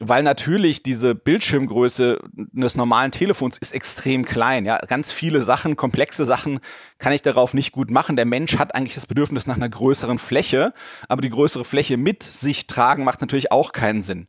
[0.00, 4.64] weil natürlich diese Bildschirmgröße des normalen Telefons ist extrem klein.
[4.64, 6.60] Ja, ganz viele Sachen, komplexe Sachen
[6.98, 8.16] kann ich darauf nicht gut machen.
[8.16, 10.74] Der Mensch hat eigentlich das Bedürfnis nach einer größeren Fläche,
[11.08, 14.26] aber die größere Fläche mit sich tragen macht natürlich auch keinen Sinn.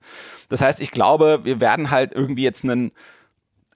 [0.49, 2.91] Das heißt, ich glaube, wir werden halt irgendwie jetzt einen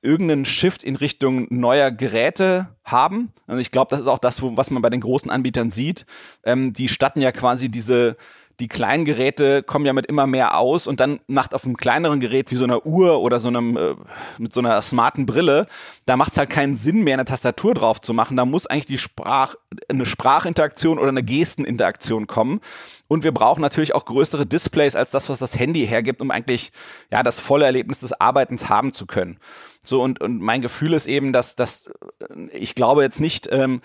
[0.01, 3.33] irgendeinen Shift in Richtung neuer Geräte haben.
[3.47, 6.05] Und ich glaube, das ist auch das, was man bei den großen Anbietern sieht.
[6.43, 8.15] Ähm, die statten ja quasi diese
[8.59, 12.19] die kleinen Geräte kommen ja mit immer mehr aus und dann macht auf einem kleineren
[12.19, 13.95] Gerät wie so einer Uhr oder so einem äh,
[14.37, 15.65] mit so einer smarten Brille,
[16.05, 18.35] da macht es halt keinen Sinn mehr, eine Tastatur drauf zu machen.
[18.35, 19.55] Da muss eigentlich die Sprach,
[19.87, 22.59] eine Sprachinteraktion oder eine Gesteninteraktion kommen.
[23.07, 26.71] Und wir brauchen natürlich auch größere Displays als das, was das Handy hergibt, um eigentlich
[27.11, 29.39] ja das volle Erlebnis des Arbeitens haben zu können.
[29.83, 31.87] So und, und mein Gefühl ist eben, dass, dass
[32.19, 33.81] äh, ich glaube jetzt nicht, ähm,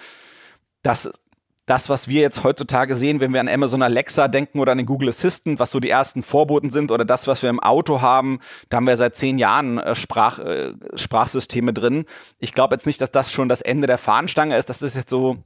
[0.83, 1.11] dass
[1.67, 4.87] das, was wir jetzt heutzutage sehen, wenn wir an Amazon Alexa denken oder an den
[4.87, 8.41] Google Assistant, was so die ersten Vorboten sind oder das, was wir im Auto haben,
[8.69, 12.05] da haben wir seit zehn Jahren äh, Sprach, äh, Sprachsysteme drin.
[12.39, 14.69] Ich glaube jetzt nicht, dass das schon das Ende der Fahnenstange ist.
[14.69, 15.39] Das ist jetzt so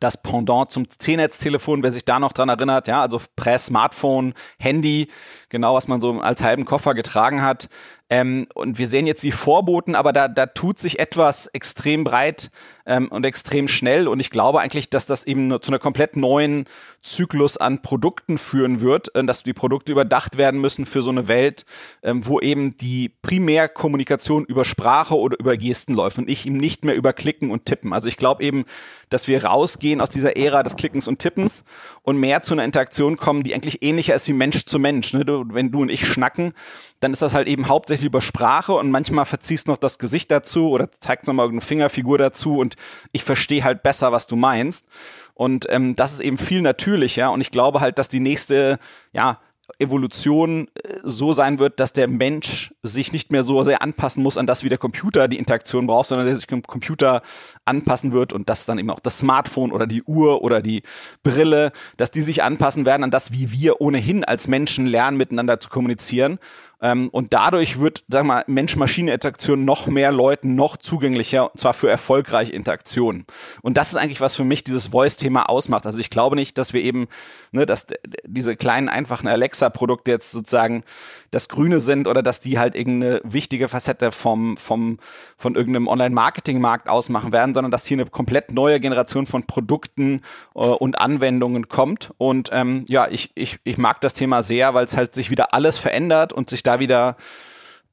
[0.00, 5.08] das Pendant zum C-Netz-Telefon, wer sich da noch dran erinnert, ja, also Prä-Smartphone, Handy,
[5.48, 7.68] genau was man so als halben Koffer getragen hat.
[8.10, 12.50] Ähm, und wir sehen jetzt die Vorboten, aber da, da tut sich etwas extrem breit
[12.86, 14.08] ähm, und extrem schnell.
[14.08, 16.64] Und ich glaube eigentlich, dass das eben zu einer komplett neuen
[17.02, 21.28] Zyklus an Produkten führen wird, äh, dass die Produkte überdacht werden müssen für so eine
[21.28, 21.66] Welt,
[22.02, 26.84] ähm, wo eben die Primärkommunikation über Sprache oder über Gesten läuft und ich eben nicht
[26.84, 27.92] mehr über Klicken und Tippen.
[27.92, 28.64] Also ich glaube eben,
[29.10, 31.64] dass wir rausgehen aus dieser Ära des Klickens und Tippens
[32.02, 35.12] und mehr zu einer Interaktion kommen, die eigentlich ähnlicher ist wie Mensch zu Mensch.
[35.12, 35.24] Ne?
[35.24, 36.54] Du, wenn du und ich schnacken,
[37.00, 40.70] dann ist das halt eben hauptsächlich über Sprache und manchmal verziehst noch das Gesicht dazu
[40.70, 42.76] oder zeigst nochmal eine Fingerfigur dazu und
[43.12, 44.86] ich verstehe halt besser, was du meinst.
[45.34, 48.78] Und ähm, das ist eben viel natürlicher und ich glaube halt, dass die nächste,
[49.12, 49.38] ja,
[49.78, 54.38] Evolution äh, so sein wird, dass der Mensch sich nicht mehr so sehr anpassen muss
[54.38, 57.22] an das, wie der Computer die Interaktion braucht, sondern der sich dem Computer
[57.64, 60.82] anpassen wird und dass dann eben auch das Smartphone oder die Uhr oder die
[61.22, 65.60] Brille, dass die sich anpassen werden an das, wie wir ohnehin als Menschen lernen, miteinander
[65.60, 66.38] zu kommunizieren
[66.80, 71.90] ähm, und dadurch wird, sag mal, Mensch-Maschine-Interaktion noch mehr Leuten noch zugänglicher, und zwar für
[71.90, 73.26] erfolgreiche Interaktionen.
[73.62, 75.86] Und das ist eigentlich, was für mich dieses Voice-Thema ausmacht.
[75.86, 77.08] Also ich glaube nicht, dass wir eben,
[77.50, 77.88] ne, dass
[78.24, 80.84] diese kleinen, einfachen Alexa-Produkte jetzt sozusagen
[81.30, 84.98] das Grüne sind oder dass die halt irgendeine wichtige Facette vom, vom,
[85.36, 90.22] von irgendeinem Online-Marketing-Markt ausmachen werden, sondern dass hier eine komplett neue Generation von Produkten
[90.54, 92.12] äh, und Anwendungen kommt.
[92.18, 95.52] Und ähm, ja, ich, ich, ich mag das Thema sehr, weil es halt sich wieder
[95.52, 97.16] alles verändert und sich da wieder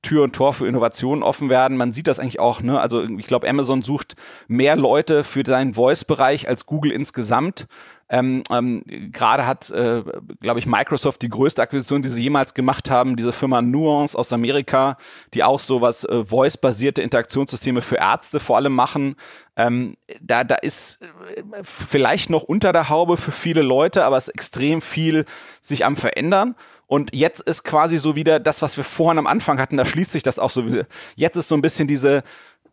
[0.01, 1.77] Tür und Tor für Innovationen offen werden.
[1.77, 2.79] Man sieht das eigentlich auch, ne?
[2.79, 4.15] Also ich glaube, Amazon sucht
[4.47, 7.67] mehr Leute für seinen Voice-Bereich als Google insgesamt.
[8.07, 10.03] Ähm, ähm, Gerade hat, äh,
[10.39, 14.31] glaube ich, Microsoft die größte Akquisition, die sie jemals gemacht haben, diese Firma Nuance aus
[14.31, 14.97] Amerika,
[15.33, 19.15] die auch so was äh, Voice-basierte Interaktionssysteme für Ärzte vor allem machen.
[19.55, 24.27] Ähm, da, da ist äh, vielleicht noch unter der Haube für viele Leute, aber es
[24.27, 25.25] ist extrem viel
[25.61, 26.55] sich am Verändern.
[26.87, 30.11] Und jetzt ist quasi so wieder das, was wir vorhin am Anfang hatten, da schließt
[30.11, 30.85] sich das auch so wieder.
[31.15, 32.23] Jetzt ist so ein bisschen diese,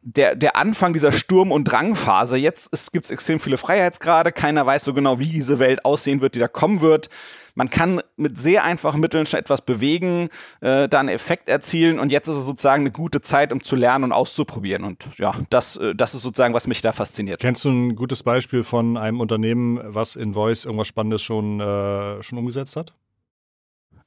[0.03, 2.37] der, der Anfang dieser Sturm- und Drangphase.
[2.37, 4.33] Jetzt gibt es extrem viele Freiheitsgrade.
[4.33, 7.09] Keiner weiß so genau, wie diese Welt aussehen wird, die da kommen wird.
[7.55, 12.11] Man kann mit sehr einfachen Mitteln schon etwas bewegen, äh, da einen Effekt erzielen und
[12.11, 14.85] jetzt ist es sozusagen eine gute Zeit, um zu lernen und auszuprobieren.
[14.85, 17.41] Und ja, das, äh, das ist sozusagen, was mich da fasziniert.
[17.41, 22.23] Kennst du ein gutes Beispiel von einem Unternehmen, was in Voice irgendwas Spannendes schon, äh,
[22.23, 22.95] schon umgesetzt hat?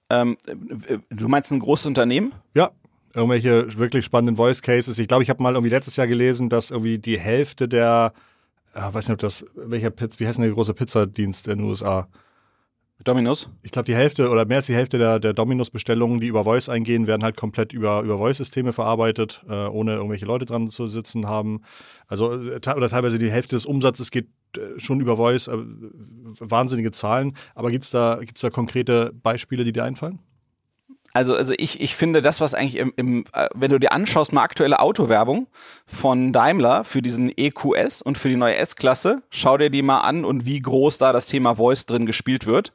[0.09, 0.37] Ähm,
[1.09, 2.33] du meinst ein großes Unternehmen?
[2.53, 2.71] Ja,
[3.15, 4.97] irgendwelche wirklich spannenden Voice Cases.
[4.99, 8.13] Ich glaube, ich habe mal irgendwie letztes Jahr gelesen, dass irgendwie die Hälfte der,
[8.73, 12.07] äh, weiß nicht, ob das, welcher, wie heißt denn der große Pizzadienst in den USA?
[13.03, 13.49] Dominus?
[13.61, 16.69] Ich glaube, die Hälfte oder mehr als die Hälfte der, der Dominus-Bestellungen, die über Voice
[16.69, 21.27] eingehen, werden halt komplett über, über Voice-Systeme verarbeitet, äh, ohne irgendwelche Leute dran zu sitzen
[21.27, 21.61] haben.
[22.07, 25.47] Also, äh, oder teilweise die Hälfte des Umsatzes geht äh, schon über Voice.
[25.47, 25.57] Äh,
[26.39, 27.35] wahnsinnige Zahlen.
[27.53, 30.19] Aber gibt es da, gibt's da konkrete Beispiele, die dir einfallen?
[31.15, 34.33] Also, also ich, ich finde das, was eigentlich im, im, äh, wenn du dir anschaust,
[34.33, 35.47] mal aktuelle Autowerbung
[35.87, 40.25] von Daimler für diesen EQS und für die neue S-Klasse, schau dir die mal an
[40.25, 42.73] und wie groß da das Thema Voice drin gespielt wird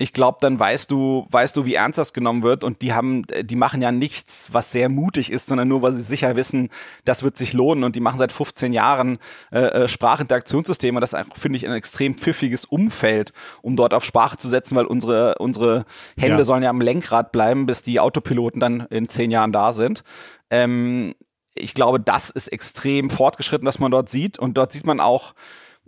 [0.00, 2.64] ich glaube, dann weißt du, weißt du, wie ernst das genommen wird.
[2.64, 6.00] Und die haben, die machen ja nichts, was sehr mutig ist, sondern nur, weil sie
[6.00, 6.70] sicher wissen,
[7.04, 7.84] das wird sich lohnen.
[7.84, 9.18] Und die machen seit 15 Jahren
[9.52, 11.00] äh, äh, Sprachinteraktionssysteme.
[11.00, 15.34] Das finde ich, ein extrem pfiffiges Umfeld, um dort auf Sprache zu setzen, weil unsere,
[15.34, 15.84] unsere
[16.16, 16.44] Hände ja.
[16.44, 20.02] sollen ja am Lenkrad bleiben, bis die Autopiloten dann in zehn Jahren da sind.
[20.48, 21.14] Ähm,
[21.54, 24.38] ich glaube, das ist extrem fortgeschritten, was man dort sieht.
[24.38, 25.34] Und dort sieht man auch,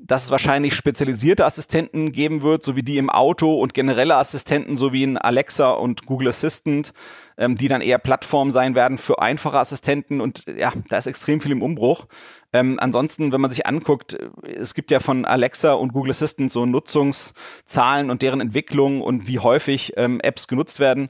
[0.04, 4.76] dass es wahrscheinlich spezialisierte Assistenten geben wird, so wie die im Auto und generelle Assistenten,
[4.76, 6.92] so wie in Alexa und Google Assistant,
[7.38, 10.20] ähm, die dann eher Plattform sein werden für einfache Assistenten.
[10.20, 12.06] Und ja, da ist extrem viel im Umbruch.
[12.52, 16.66] Ähm, ansonsten, wenn man sich anguckt, es gibt ja von Alexa und Google Assistant so
[16.66, 21.08] Nutzungszahlen und deren Entwicklung und wie häufig ähm, Apps genutzt werden.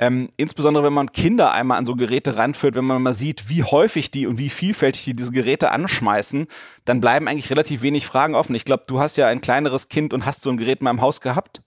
[0.00, 3.64] Ähm, insbesondere wenn man Kinder einmal an so Geräte ranführt, wenn man mal sieht, wie
[3.64, 6.46] häufig die und wie vielfältig die diese Geräte anschmeißen,
[6.84, 8.54] dann bleiben eigentlich relativ wenig Fragen offen.
[8.54, 11.00] Ich glaube, du hast ja ein kleineres Kind und hast so ein Gerät mal im
[11.00, 11.62] Haus gehabt.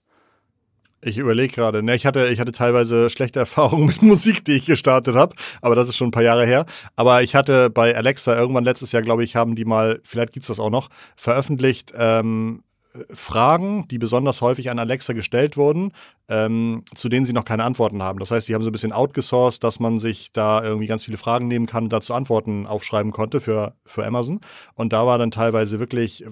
[1.04, 1.82] Ich überlege gerade.
[1.82, 5.74] Ne, ich hatte, ich hatte teilweise schlechte Erfahrungen mit Musik, die ich gestartet habe, aber
[5.74, 6.64] das ist schon ein paar Jahre her.
[6.96, 10.48] Aber ich hatte bei Alexa irgendwann letztes Jahr, glaube ich, haben die mal, vielleicht gibt's
[10.48, 12.62] das auch noch, veröffentlicht, ähm,
[13.10, 15.92] Fragen, die besonders häufig an Alexa gestellt wurden,
[16.28, 18.18] ähm, zu denen sie noch keine Antworten haben.
[18.18, 21.16] Das heißt, sie haben so ein bisschen outgesourced, dass man sich da irgendwie ganz viele
[21.16, 24.40] Fragen nehmen kann, dazu Antworten aufschreiben konnte für, für Amazon.
[24.74, 26.24] Und da war dann teilweise wirklich,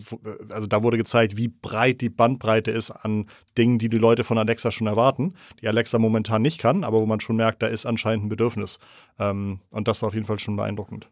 [0.50, 4.38] also da wurde gezeigt, wie breit die Bandbreite ist an Dingen, die die Leute von
[4.38, 7.86] Alexa schon erwarten, die Alexa momentan nicht kann, aber wo man schon merkt, da ist
[7.86, 8.78] anscheinend ein Bedürfnis.
[9.18, 11.08] Ähm, und das war auf jeden Fall schon beeindruckend.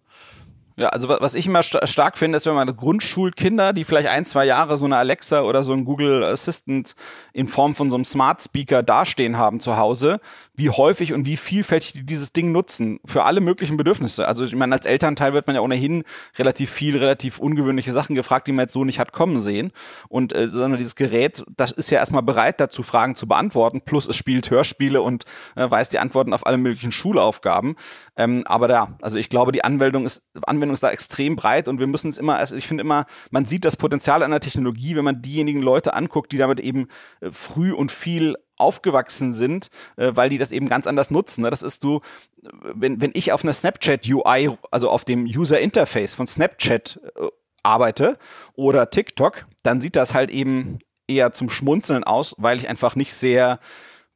[0.79, 4.25] Ja, also was ich immer st stark finde, ist, wenn man Grundschulkinder, die vielleicht ein,
[4.25, 6.95] zwei Jahre so eine Alexa oder so ein Google Assistant
[7.33, 10.21] in Form von so einem Smart Speaker dastehen haben zu Hause,
[10.55, 14.29] wie häufig und wie vielfältig die dieses Ding nutzen für alle möglichen Bedürfnisse.
[14.29, 16.05] Also ich meine, als Elternteil wird man ja ohnehin
[16.37, 19.73] relativ viel, relativ ungewöhnliche Sachen gefragt, die man jetzt so nicht hat kommen sehen.
[20.09, 23.81] Und äh, sondern dieses Gerät, das ist ja erstmal bereit dazu, Fragen zu beantworten.
[23.81, 25.25] Plus es spielt Hörspiele und
[25.57, 27.75] äh, weiß die Antworten auf alle möglichen Schulaufgaben.
[28.17, 31.69] Ähm, aber da, also ich glaube, die Anwendung ist Anwendung Anwendung ist da extrem breit
[31.69, 34.97] und wir müssen es immer, also ich finde immer, man sieht das Potenzial einer Technologie,
[34.97, 36.89] wenn man diejenigen Leute anguckt, die damit eben
[37.21, 41.43] äh, früh und viel aufgewachsen sind, äh, weil die das eben ganz anders nutzen.
[41.43, 41.51] Ne?
[41.51, 42.03] Das ist so,
[42.43, 47.27] wenn, wenn ich auf einer Snapchat UI, also auf dem User Interface von Snapchat äh,
[47.63, 48.19] arbeite
[48.55, 53.15] oder TikTok, dann sieht das halt eben eher zum Schmunzeln aus, weil ich einfach nicht
[53.15, 53.59] sehr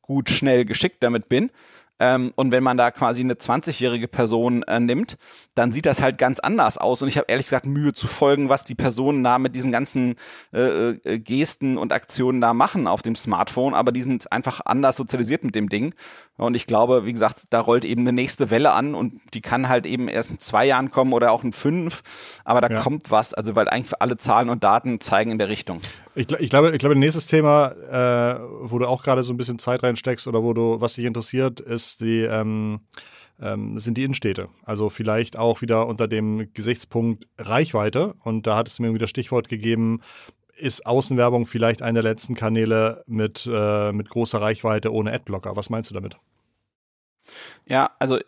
[0.03, 1.51] gut, schnell, geschickt damit bin.
[2.03, 5.19] Ähm, und wenn man da quasi eine 20-jährige Person äh, nimmt,
[5.55, 7.01] dann sieht das halt ganz anders aus.
[7.01, 10.17] Und ich habe ehrlich gesagt Mühe zu folgen, was die Personen da mit diesen ganzen
[10.53, 13.75] äh, äh, Gesten und Aktionen da machen auf dem Smartphone.
[13.75, 15.95] Aber die sind einfach anders sozialisiert mit dem Ding.
[16.39, 19.69] Und ich glaube, wie gesagt, da rollt eben eine nächste Welle an und die kann
[19.69, 22.03] halt eben erst in zwei Jahren kommen oder auch in fünf.
[22.45, 22.81] Aber da ja.
[22.81, 25.81] kommt was, also weil eigentlich alle Zahlen und Daten zeigen in der Richtung.
[26.15, 29.59] Ich, ich glaube, ich glaube, nächstes Thema, äh, wo du auch gerade so ein bisschen
[29.59, 32.81] Zeit reinsteckst oder wo du, was dich interessiert, ist die, ähm,
[33.41, 34.49] ähm, sind die Innenstädte.
[34.65, 38.15] Also vielleicht auch wieder unter dem Gesichtspunkt Reichweite.
[38.23, 40.01] Und da hattest du mir irgendwie das Stichwort gegeben,
[40.57, 45.57] ist Außenwerbung vielleicht einer der letzten Kanäle mit, äh, mit großer Reichweite ohne Adblocker.
[45.57, 46.17] Was meinst du damit?
[47.67, 48.19] Ja, also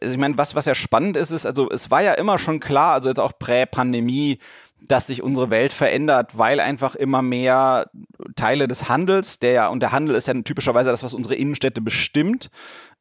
[0.00, 2.94] ich meine, was, was ja spannend ist, ist, also es war ja immer schon klar,
[2.94, 4.38] also jetzt auch Prä-Pandemie,
[4.80, 7.90] dass sich unsere Welt verändert, weil einfach immer mehr
[8.36, 11.80] Teile des Handels, der ja, und der Handel ist ja typischerweise das, was unsere Innenstädte
[11.80, 12.50] bestimmt,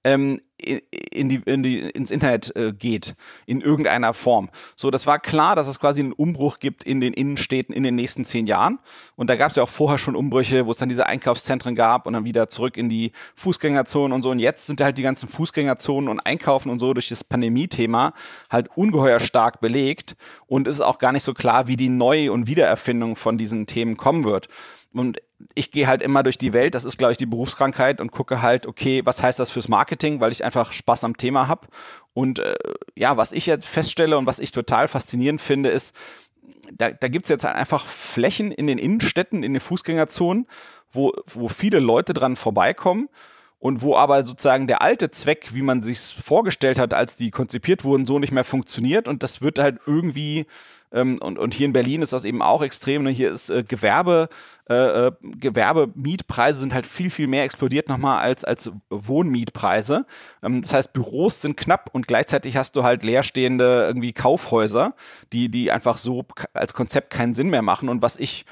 [0.05, 3.15] ähm, in die, in die, ins Internet äh, geht,
[3.45, 4.49] in irgendeiner Form.
[4.75, 7.95] So, das war klar, dass es quasi einen Umbruch gibt in den Innenstädten in den
[7.95, 8.79] nächsten zehn Jahren.
[9.15, 12.07] Und da gab es ja auch vorher schon Umbrüche, wo es dann diese Einkaufszentren gab
[12.07, 14.29] und dann wieder zurück in die Fußgängerzonen und so.
[14.29, 18.13] Und jetzt sind halt die ganzen Fußgängerzonen und Einkaufen und so durch das Pandemie-Thema
[18.49, 20.15] halt ungeheuer stark belegt.
[20.47, 23.65] Und es ist auch gar nicht so klar, wie die Neu- und Wiedererfindung von diesen
[23.65, 24.47] Themen kommen wird.
[24.99, 25.19] Und
[25.53, 28.41] ich gehe halt immer durch die Welt, das ist, glaube ich, die Berufskrankheit und gucke
[28.41, 31.67] halt, okay, was heißt das fürs Marketing, weil ich einfach Spaß am Thema habe.
[32.13, 32.55] Und äh,
[32.95, 35.93] ja, was ich jetzt feststelle und was ich total faszinierend finde, ist,
[36.71, 40.47] da, da gibt es jetzt halt einfach Flächen in den Innenstädten, in den Fußgängerzonen,
[40.91, 43.09] wo, wo viele Leute dran vorbeikommen
[43.59, 47.83] und wo aber sozusagen der alte Zweck, wie man sich vorgestellt hat, als die konzipiert
[47.83, 50.45] wurden, so nicht mehr funktioniert und das wird halt irgendwie
[50.95, 53.03] ähm, und, und hier in Berlin ist das eben auch extrem.
[53.03, 53.11] Ne?
[53.11, 54.29] Hier ist äh, Gewerbe,
[54.69, 60.05] äh, äh, Gewerbemietpreise sind halt viel, viel mehr explodiert nochmal als, als Wohnmietpreise.
[60.41, 64.95] Ähm, das heißt, Büros sind knapp und gleichzeitig hast du halt leerstehende irgendwie Kaufhäuser,
[65.33, 67.89] die, die einfach so als Konzept keinen Sinn mehr machen.
[67.89, 68.45] Und was ich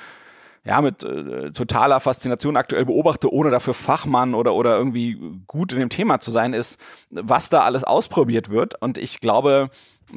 [0.66, 5.80] ja, mit äh, totaler Faszination aktuell beobachte, ohne dafür Fachmann oder, oder irgendwie gut in
[5.80, 6.80] dem Thema zu sein, ist,
[7.10, 8.82] was da alles ausprobiert wird.
[8.82, 9.70] Und ich glaube,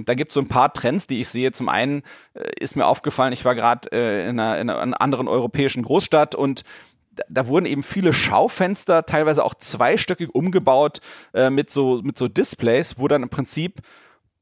[0.04, 1.52] da gibt es so ein paar Trends, die ich sehe.
[1.52, 2.02] Zum einen
[2.34, 6.34] äh, ist mir aufgefallen, ich war gerade äh, in, einer, in einer anderen europäischen Großstadt
[6.34, 6.62] und
[7.28, 11.00] da wurden eben viele Schaufenster, teilweise auch zweistöckig umgebaut
[11.32, 13.80] äh, mit so mit so Displays, wo dann im Prinzip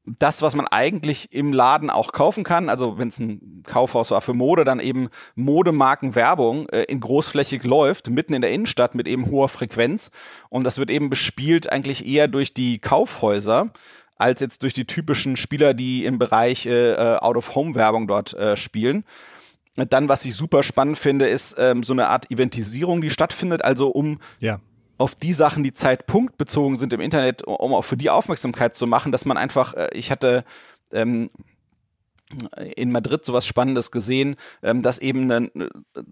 [0.05, 4.21] das, was man eigentlich im Laden auch kaufen kann, also wenn es ein Kaufhaus war
[4.21, 9.29] für Mode, dann eben Modemarkenwerbung äh, in großflächig läuft, mitten in der Innenstadt mit eben
[9.31, 10.11] hoher Frequenz.
[10.49, 13.71] Und das wird eben bespielt eigentlich eher durch die Kaufhäuser
[14.17, 19.03] als jetzt durch die typischen Spieler, die im Bereich äh, äh Out-of-Home-Werbung dort äh, spielen.
[19.75, 23.89] Dann, was ich super spannend finde, ist ähm, so eine Art Eventisierung, die stattfindet, also
[23.89, 24.59] um ja.
[24.97, 29.11] auf die Sachen, die zeitpunktbezogen sind im Internet, um auch für die Aufmerksamkeit zu machen,
[29.11, 30.45] dass man einfach, äh, ich hatte
[30.93, 31.29] ähm,
[32.75, 35.51] in Madrid sowas Spannendes gesehen, ähm, dass eben ein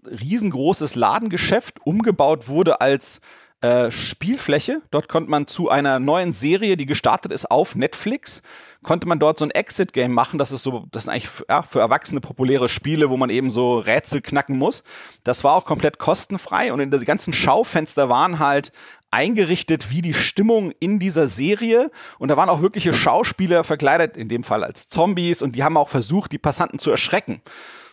[0.06, 3.20] riesengroßes Ladengeschäft umgebaut wurde als
[3.64, 4.82] äh, Spielfläche.
[4.90, 8.42] Dort konnte man zu einer neuen Serie, die gestartet ist auf Netflix,
[8.82, 10.38] konnte man dort so ein Exit-Game machen.
[10.38, 13.48] Das ist so, das sind eigentlich für, ja, für Erwachsene populäre Spiele, wo man eben
[13.48, 14.84] so Rätsel knacken muss.
[15.22, 18.70] Das war auch komplett kostenfrei und in die ganzen Schaufenster waren halt
[19.10, 21.90] eingerichtet wie die Stimmung in dieser Serie.
[22.18, 25.78] Und da waren auch wirkliche Schauspieler verkleidet, in dem Fall als Zombies, und die haben
[25.78, 27.40] auch versucht, die Passanten zu erschrecken.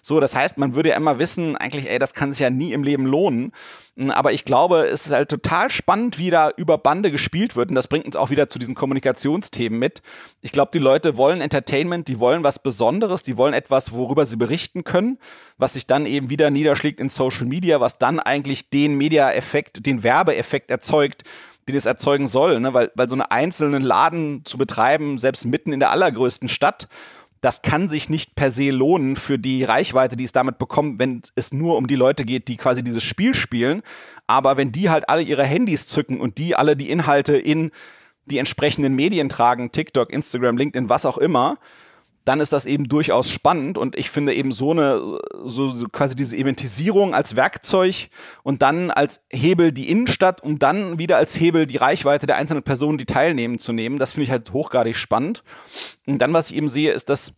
[0.03, 2.73] So, das heißt, man würde ja immer wissen, eigentlich, ey, das kann sich ja nie
[2.73, 3.51] im Leben lohnen.
[3.95, 7.69] Hm, aber ich glaube, es ist halt total spannend, wie da über Bande gespielt wird.
[7.69, 10.01] Und das bringt uns auch wieder zu diesen Kommunikationsthemen mit.
[10.41, 14.37] Ich glaube, die Leute wollen Entertainment, die wollen was Besonderes, die wollen etwas, worüber sie
[14.37, 15.19] berichten können,
[15.57, 20.01] was sich dann eben wieder niederschlägt in Social Media, was dann eigentlich den Media-Effekt, den
[20.01, 21.23] Werbeeffekt erzeugt,
[21.67, 22.73] den es erzeugen soll, ne?
[22.73, 26.87] weil, weil so einen einzelnen Laden zu betreiben, selbst mitten in der allergrößten Stadt,
[27.41, 31.23] das kann sich nicht per se lohnen für die Reichweite, die es damit bekommt, wenn
[31.35, 33.81] es nur um die Leute geht, die quasi dieses Spiel spielen.
[34.27, 37.71] Aber wenn die halt alle ihre Handys zücken und die alle die Inhalte in
[38.27, 41.57] die entsprechenden Medien tragen, TikTok, Instagram, LinkedIn, was auch immer,
[42.25, 46.37] dann ist das eben durchaus spannend und ich finde eben so eine, so quasi diese
[46.37, 48.09] Eventisierung als Werkzeug
[48.43, 52.63] und dann als Hebel die Innenstadt, um dann wieder als Hebel die Reichweite der einzelnen
[52.63, 53.97] Personen, die teilnehmen, zu nehmen.
[53.97, 55.43] Das finde ich halt hochgradig spannend.
[56.05, 57.33] Und dann, was ich eben sehe, ist, dass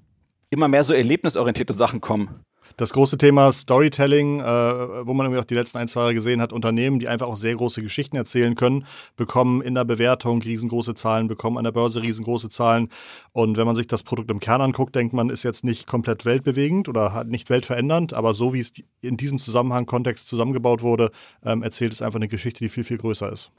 [0.50, 2.44] immer mehr so erlebnisorientierte Sachen kommen
[2.78, 6.42] das große Thema Storytelling, äh, wo man irgendwie auch die letzten ein, zwei Jahre gesehen
[6.42, 10.96] hat, Unternehmen, die einfach auch sehr große Geschichten erzählen können, bekommen in der Bewertung riesengroße
[10.96, 12.90] Zahlen, bekommen an der Börse riesengroße Zahlen.
[13.32, 16.26] Und wenn man sich das Produkt im Kern anguckt, denkt man, ist jetzt nicht komplett
[16.26, 21.12] weltbewegend oder nicht weltverändernd, aber so wie es in diesem Zusammenhang, Kontext zusammengebaut wurde,
[21.46, 23.52] ähm, erzählt es einfach eine Geschichte, die viel, viel größer ist.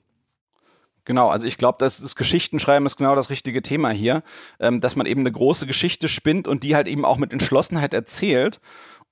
[1.06, 4.22] Genau, also ich glaube, das, das Geschichtenschreiben ist genau das richtige Thema hier,
[4.58, 7.92] ähm, dass man eben eine große Geschichte spinnt und die halt eben auch mit Entschlossenheit
[7.92, 8.60] erzählt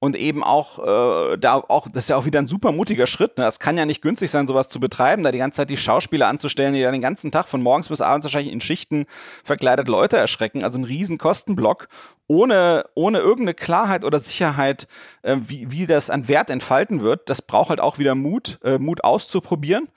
[0.02, 3.38] und eben auch äh, da auch das ist ja auch wieder ein super mutiger Schritt.
[3.38, 3.46] Ne?
[3.46, 6.26] Es kann ja nicht günstig sein, sowas zu betreiben, da die ganze Zeit die Schauspieler
[6.26, 9.06] anzustellen, die dann den ganzen Tag von morgens bis abends wahrscheinlich in Schichten
[9.44, 10.64] verkleidet Leute erschrecken.
[10.64, 11.86] Also ein riesen Kostenblock
[12.26, 14.88] ohne ohne irgendeine Klarheit oder Sicherheit,
[15.22, 17.30] äh, wie wie das an Wert entfalten wird.
[17.30, 19.88] Das braucht halt auch wieder Mut, äh, Mut auszuprobieren.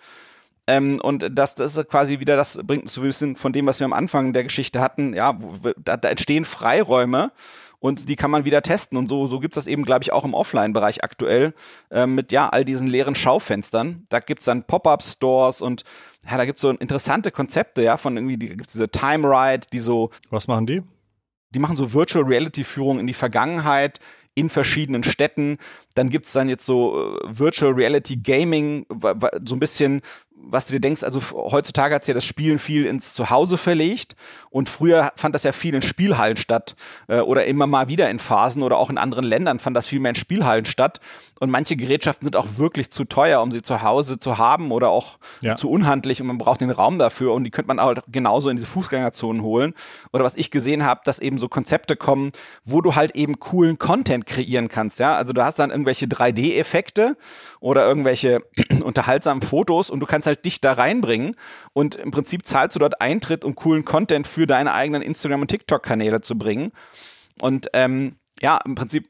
[0.68, 3.66] Ähm, und das, das ist quasi wieder, das bringt uns so ein bisschen von dem,
[3.66, 5.16] was wir am Anfang der Geschichte hatten.
[5.16, 5.38] Ja,
[5.78, 7.32] da, da entstehen Freiräume
[7.86, 8.97] und die kann man wieder testen.
[8.97, 11.53] Und so, so gibt es das eben, glaube ich, auch im Offline-Bereich aktuell
[11.91, 14.05] äh, mit ja all diesen leeren Schaufenstern.
[14.09, 15.83] Da gibt es dann Pop-Up-Stores und
[16.27, 19.27] ja, da gibt es so interessante Konzepte, ja, von irgendwie, die gibt es diese Time
[19.29, 20.09] Ride, die so.
[20.31, 20.81] Was machen die?
[21.51, 23.99] Die machen so Virtual Reality-Führung in die Vergangenheit,
[24.33, 25.59] in verschiedenen Städten.
[25.96, 28.86] Dann gibt es dann jetzt so äh, Virtual Reality Gaming,
[29.43, 30.02] so ein bisschen
[30.48, 34.16] was du dir denkst, also heutzutage hat es ja das Spielen viel ins Zuhause verlegt
[34.50, 36.76] und früher fand das ja viel in Spielhallen statt
[37.08, 40.00] äh, oder immer mal wieder in Phasen oder auch in anderen Ländern fand das viel
[40.00, 41.00] mehr in Spielhallen statt
[41.39, 44.89] und manche Gerätschaften sind auch wirklich zu teuer, um sie zu Hause zu haben oder
[44.89, 45.56] auch ja.
[45.56, 48.58] zu unhandlich und man braucht den Raum dafür und die könnte man auch genauso in
[48.58, 49.74] diese Fußgängerzonen holen
[50.14, 52.32] oder was ich gesehen habe, dass eben so Konzepte kommen,
[52.64, 57.17] wo du halt eben coolen Content kreieren kannst, ja, also du hast dann irgendwelche 3D-Effekte
[57.59, 58.39] oder irgendwelche
[58.83, 61.36] unterhaltsamen Fotos und du kannst halt dich da reinbringen
[61.73, 65.47] und im Prinzip zahlst du dort Eintritt, um coolen Content für deine eigenen Instagram- und
[65.47, 66.71] TikTok-Kanäle zu bringen.
[67.39, 69.07] Und ähm, ja, im Prinzip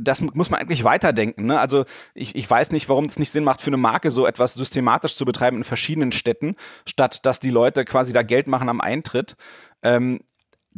[0.00, 1.46] das muss man eigentlich weiterdenken.
[1.46, 1.58] Ne?
[1.58, 1.84] Also
[2.14, 5.16] ich, ich weiß nicht, warum es nicht Sinn macht, für eine Marke so etwas systematisch
[5.16, 6.54] zu betreiben in verschiedenen Städten,
[6.86, 9.36] statt dass die Leute quasi da Geld machen am Eintritt.
[9.82, 10.20] Ähm,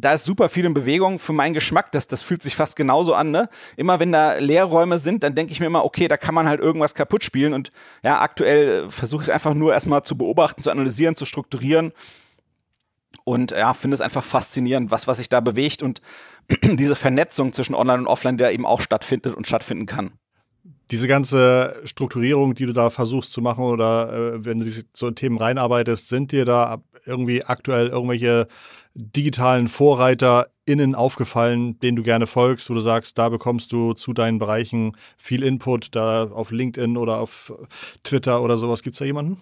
[0.01, 1.93] da ist super viel in Bewegung für meinen Geschmack.
[1.93, 3.31] Das, das fühlt sich fast genauso an.
[3.31, 3.49] Ne?
[3.77, 6.61] Immer wenn da Leerräume sind, dann denke ich mir immer, okay, da kann man halt
[6.61, 7.53] irgendwas kaputt spielen.
[7.53, 7.71] Und
[8.03, 11.93] ja, aktuell äh, versuche ich es einfach nur erstmal zu beobachten, zu analysieren, zu strukturieren.
[13.25, 16.01] Und ja, finde es einfach faszinierend, was, was sich da bewegt und
[16.63, 20.13] diese Vernetzung zwischen Online und Offline, die da eben auch stattfindet und stattfinden kann
[20.91, 25.11] diese ganze Strukturierung, die du da versuchst zu machen oder äh, wenn du diese so
[25.13, 28.49] Themen reinarbeitest, sind dir da irgendwie aktuell irgendwelche
[28.95, 34.39] digitalen VorreiterInnen aufgefallen, denen du gerne folgst, wo du sagst, da bekommst du zu deinen
[34.39, 37.53] Bereichen viel Input, da auf LinkedIn oder auf
[38.03, 38.83] Twitter oder sowas.
[38.83, 39.39] Gibt es da jemanden?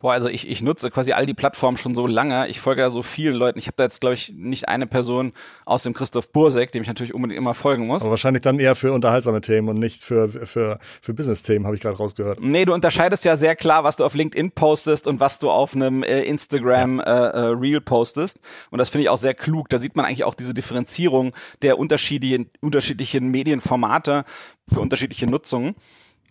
[0.00, 2.48] Boah, also ich, ich nutze quasi all die Plattformen schon so lange.
[2.48, 3.58] Ich folge da so vielen Leuten.
[3.58, 5.34] Ich habe da jetzt, glaube ich, nicht eine Person
[5.66, 8.00] aus dem Christoph Bursek, dem ich natürlich unbedingt immer folgen muss.
[8.00, 11.82] Aber wahrscheinlich dann eher für unterhaltsame Themen und nicht für, für, für Business-Themen, habe ich
[11.82, 12.40] gerade rausgehört.
[12.40, 15.74] Nee, du unterscheidest ja sehr klar, was du auf LinkedIn postest und was du auf
[15.74, 18.40] einem äh, Instagram äh, äh, Reel postest.
[18.70, 19.68] Und das finde ich auch sehr klug.
[19.68, 24.24] Da sieht man eigentlich auch diese Differenzierung der unterschiedlichen, unterschiedlichen Medienformate
[24.72, 25.74] für unterschiedliche Nutzungen.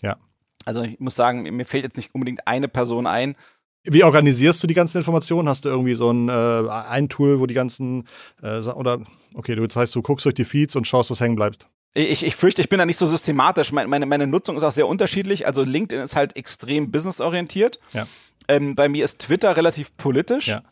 [0.02, 0.18] Ja.
[0.66, 3.36] Also ich muss sagen, mir fällt jetzt nicht unbedingt eine Person ein,
[3.84, 5.48] wie organisierst du die ganzen Informationen?
[5.48, 8.08] Hast du irgendwie so ein, äh, ein Tool, wo die ganzen,
[8.42, 9.00] äh, oder,
[9.34, 11.68] okay, das heißt, du guckst durch die Feeds und schaust, was hängen bleibt?
[11.94, 13.72] Ich, ich fürchte, ich bin da nicht so systematisch.
[13.72, 15.48] Meine, meine, meine Nutzung ist auch sehr unterschiedlich.
[15.48, 17.80] Also LinkedIn ist halt extrem businessorientiert.
[17.94, 18.08] Ja.
[18.48, 20.50] Ähm, bei mir ist Twitter relativ politisch.
[20.50, 20.64] Ja.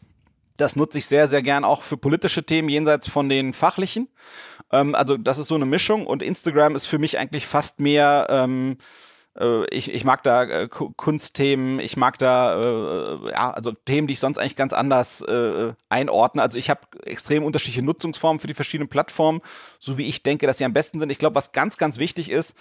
[0.58, 4.10] Das nutze ich sehr, sehr gern auch für politische Themen jenseits von den fachlichen.
[4.72, 8.28] Ähm, also das ist so eine Mischung und Instagram ist für mich eigentlich fast mehr
[8.30, 9.07] ähm, äh,
[9.70, 14.20] ich, ich mag da äh, Kunstthemen, ich mag da, äh, ja, also Themen, die ich
[14.20, 16.42] sonst eigentlich ganz anders äh, einordne.
[16.42, 19.42] Also ich habe extrem unterschiedliche Nutzungsformen für die verschiedenen Plattformen,
[19.80, 21.12] so wie ich denke, dass sie am besten sind.
[21.12, 22.56] Ich glaube, was ganz, ganz wichtig ist,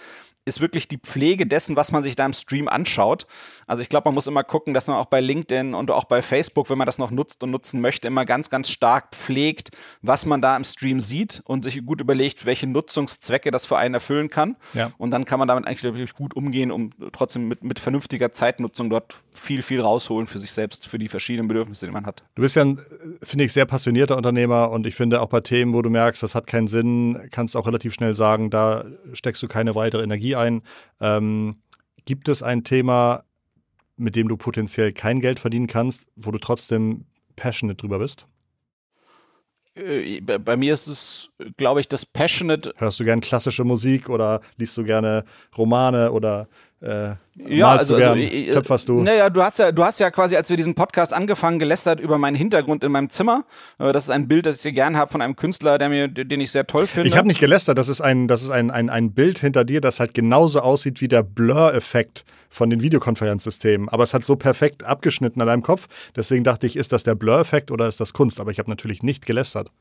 [0.47, 3.27] ist wirklich die Pflege dessen, was man sich da im Stream anschaut.
[3.67, 6.21] Also ich glaube, man muss immer gucken, dass man auch bei LinkedIn und auch bei
[6.21, 9.71] Facebook, wenn man das noch nutzt und nutzen möchte, immer ganz, ganz stark pflegt,
[10.01, 13.95] was man da im Stream sieht und sich gut überlegt, welche Nutzungszwecke das für einen
[13.95, 14.55] erfüllen kann.
[14.73, 14.91] Ja.
[14.97, 18.89] Und dann kann man damit eigentlich wirklich gut umgehen, um trotzdem mit, mit vernünftiger Zeitnutzung
[18.89, 22.23] dort viel, viel rausholen für sich selbst, für die verschiedenen Bedürfnisse, die man hat.
[22.35, 22.79] Du bist ja ein,
[23.21, 26.35] finde ich, sehr passionierter Unternehmer und ich finde auch bei Themen, wo du merkst, das
[26.35, 30.35] hat keinen Sinn, kannst du auch relativ schnell sagen, da steckst du keine weitere Energie
[30.35, 30.61] ein.
[30.99, 31.57] Ähm,
[32.05, 33.23] gibt es ein Thema,
[33.95, 38.25] mit dem du potenziell kein Geld verdienen kannst, wo du trotzdem passionate drüber bist?
[39.77, 42.73] Äh, bei mir ist es, glaube ich, das Passionate.
[42.77, 45.23] Hörst du gerne klassische Musik oder liest du gerne
[45.57, 46.47] Romane oder
[46.79, 49.01] äh, ja, also, du gern, also, äh, töpferst du?
[49.01, 52.19] Naja, du hast ja, du hast ja quasi, als wir diesen Podcast angefangen, gelästert über
[52.19, 53.45] meinen Hintergrund in meinem Zimmer.
[53.79, 56.07] Äh, das ist ein Bild, das ich sehr gern habe von einem Künstler, der mir,
[56.07, 57.09] den ich sehr toll finde.
[57.09, 59.81] Ich habe nicht gelästert, das ist ein, das ist ein, ein, ein Bild hinter dir,
[59.81, 63.89] das halt genauso aussieht wie der Blur-Effekt von den Videokonferenzsystemen.
[63.89, 65.87] Aber es hat so perfekt abgeschnitten an deinem Kopf.
[66.15, 68.39] Deswegen dachte ich, ist das der Blur-Effekt oder ist das Kunst?
[68.39, 69.71] Aber ich habe natürlich nicht gelästert.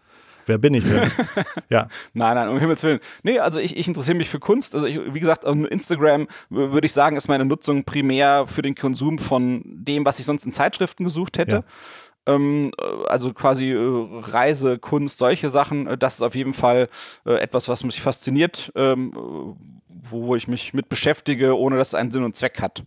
[0.47, 1.11] Wer bin ich denn?
[1.69, 1.89] ja.
[2.15, 3.01] Nein, nein, um Himmels Willen.
[3.23, 4.75] Nee, also ich, ich interessiere mich für Kunst.
[4.75, 9.19] Also ich, wie gesagt, Instagram würde ich sagen, ist meine Nutzung primär für den Konsum
[9.19, 11.57] von dem, was ich sonst in Zeitschriften gesucht hätte.
[12.27, 12.35] Ja.
[12.35, 12.73] Ähm,
[13.09, 15.99] also quasi äh, Reise, Kunst, solche Sachen.
[15.99, 16.89] Das ist auf jeden Fall
[17.25, 19.13] äh, etwas, was mich fasziniert, ähm,
[19.89, 22.85] wo ich mich mit beschäftige, ohne dass es einen Sinn und Zweck hat.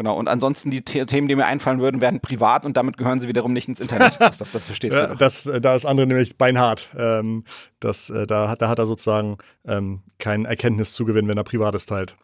[0.00, 3.20] Genau, und ansonsten die The Themen, die mir einfallen würden, werden privat und damit gehören
[3.20, 4.16] sie wiederum nicht ins Internet.
[4.18, 5.08] das, das verstehst du.
[5.08, 5.16] Doch.
[5.18, 6.88] Das, äh, da ist andere nämlich beinhart.
[6.96, 7.44] Ähm,
[7.80, 9.36] das, äh, da, hat, da hat er sozusagen
[9.66, 12.16] ähm, keinen Erkenntniszugewinn, wenn er Privates teilt.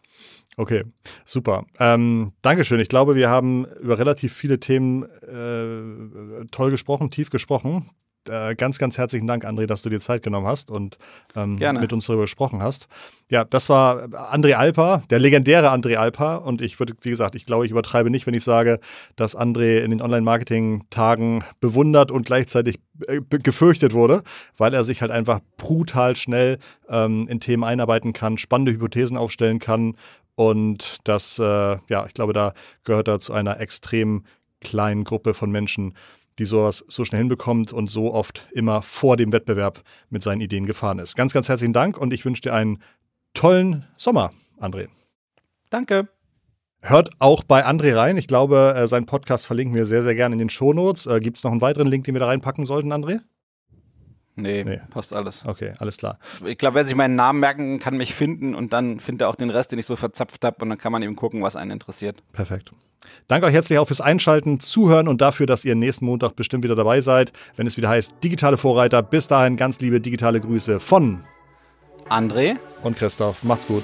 [0.55, 0.85] Okay,
[1.23, 1.67] super.
[1.79, 2.79] Ähm, Dankeschön.
[2.79, 7.91] Ich glaube, wir haben über relativ viele Themen äh, toll gesprochen, tief gesprochen
[8.29, 10.97] äh, ganz, ganz herzlichen Dank, André, dass du dir Zeit genommen hast und
[11.35, 12.87] ähm, mit uns darüber gesprochen hast.
[13.29, 16.35] Ja, das war André Alpa, der legendäre André Alpa.
[16.35, 18.79] Und ich würde, wie gesagt, ich glaube, ich übertreibe nicht, wenn ich sage,
[19.15, 24.23] dass André in den Online-Marketing-Tagen bewundert und gleichzeitig äh, gefürchtet wurde,
[24.57, 26.59] weil er sich halt einfach brutal schnell
[26.89, 29.95] ähm, in Themen einarbeiten kann, spannende Hypothesen aufstellen kann.
[30.35, 31.43] Und das, äh,
[31.89, 32.53] ja, ich glaube, da
[32.83, 34.23] gehört er zu einer extrem
[34.61, 35.93] kleinen Gruppe von Menschen,
[36.39, 40.65] die sowas so schnell hinbekommt und so oft immer vor dem Wettbewerb mit seinen Ideen
[40.65, 41.15] gefahren ist.
[41.15, 42.81] Ganz, ganz herzlichen Dank und ich wünsche dir einen
[43.33, 44.87] tollen Sommer, André.
[45.69, 46.07] Danke.
[46.81, 48.17] Hört auch bei André rein.
[48.17, 51.07] Ich glaube, äh, seinen Podcast verlinken wir sehr, sehr gerne in den Shownotes.
[51.07, 53.19] Äh, Gibt es noch einen weiteren Link, den wir da reinpacken sollten, André?
[54.35, 55.43] Nee, nee, passt alles.
[55.45, 56.19] Okay, alles klar.
[56.45, 59.35] Ich glaube, wer sich meinen Namen merken kann, mich finden und dann findet er auch
[59.35, 61.71] den Rest, den ich so verzapft habe und dann kann man eben gucken, was einen
[61.71, 62.21] interessiert.
[62.33, 62.71] Perfekt.
[63.27, 66.75] Danke euch herzlich auch fürs Einschalten, Zuhören und dafür, dass ihr nächsten Montag bestimmt wieder
[66.75, 69.03] dabei seid, wenn es wieder heißt Digitale Vorreiter.
[69.03, 71.23] Bis dahin ganz liebe digitale Grüße von
[72.09, 73.43] André und Christoph.
[73.43, 73.83] Macht's gut.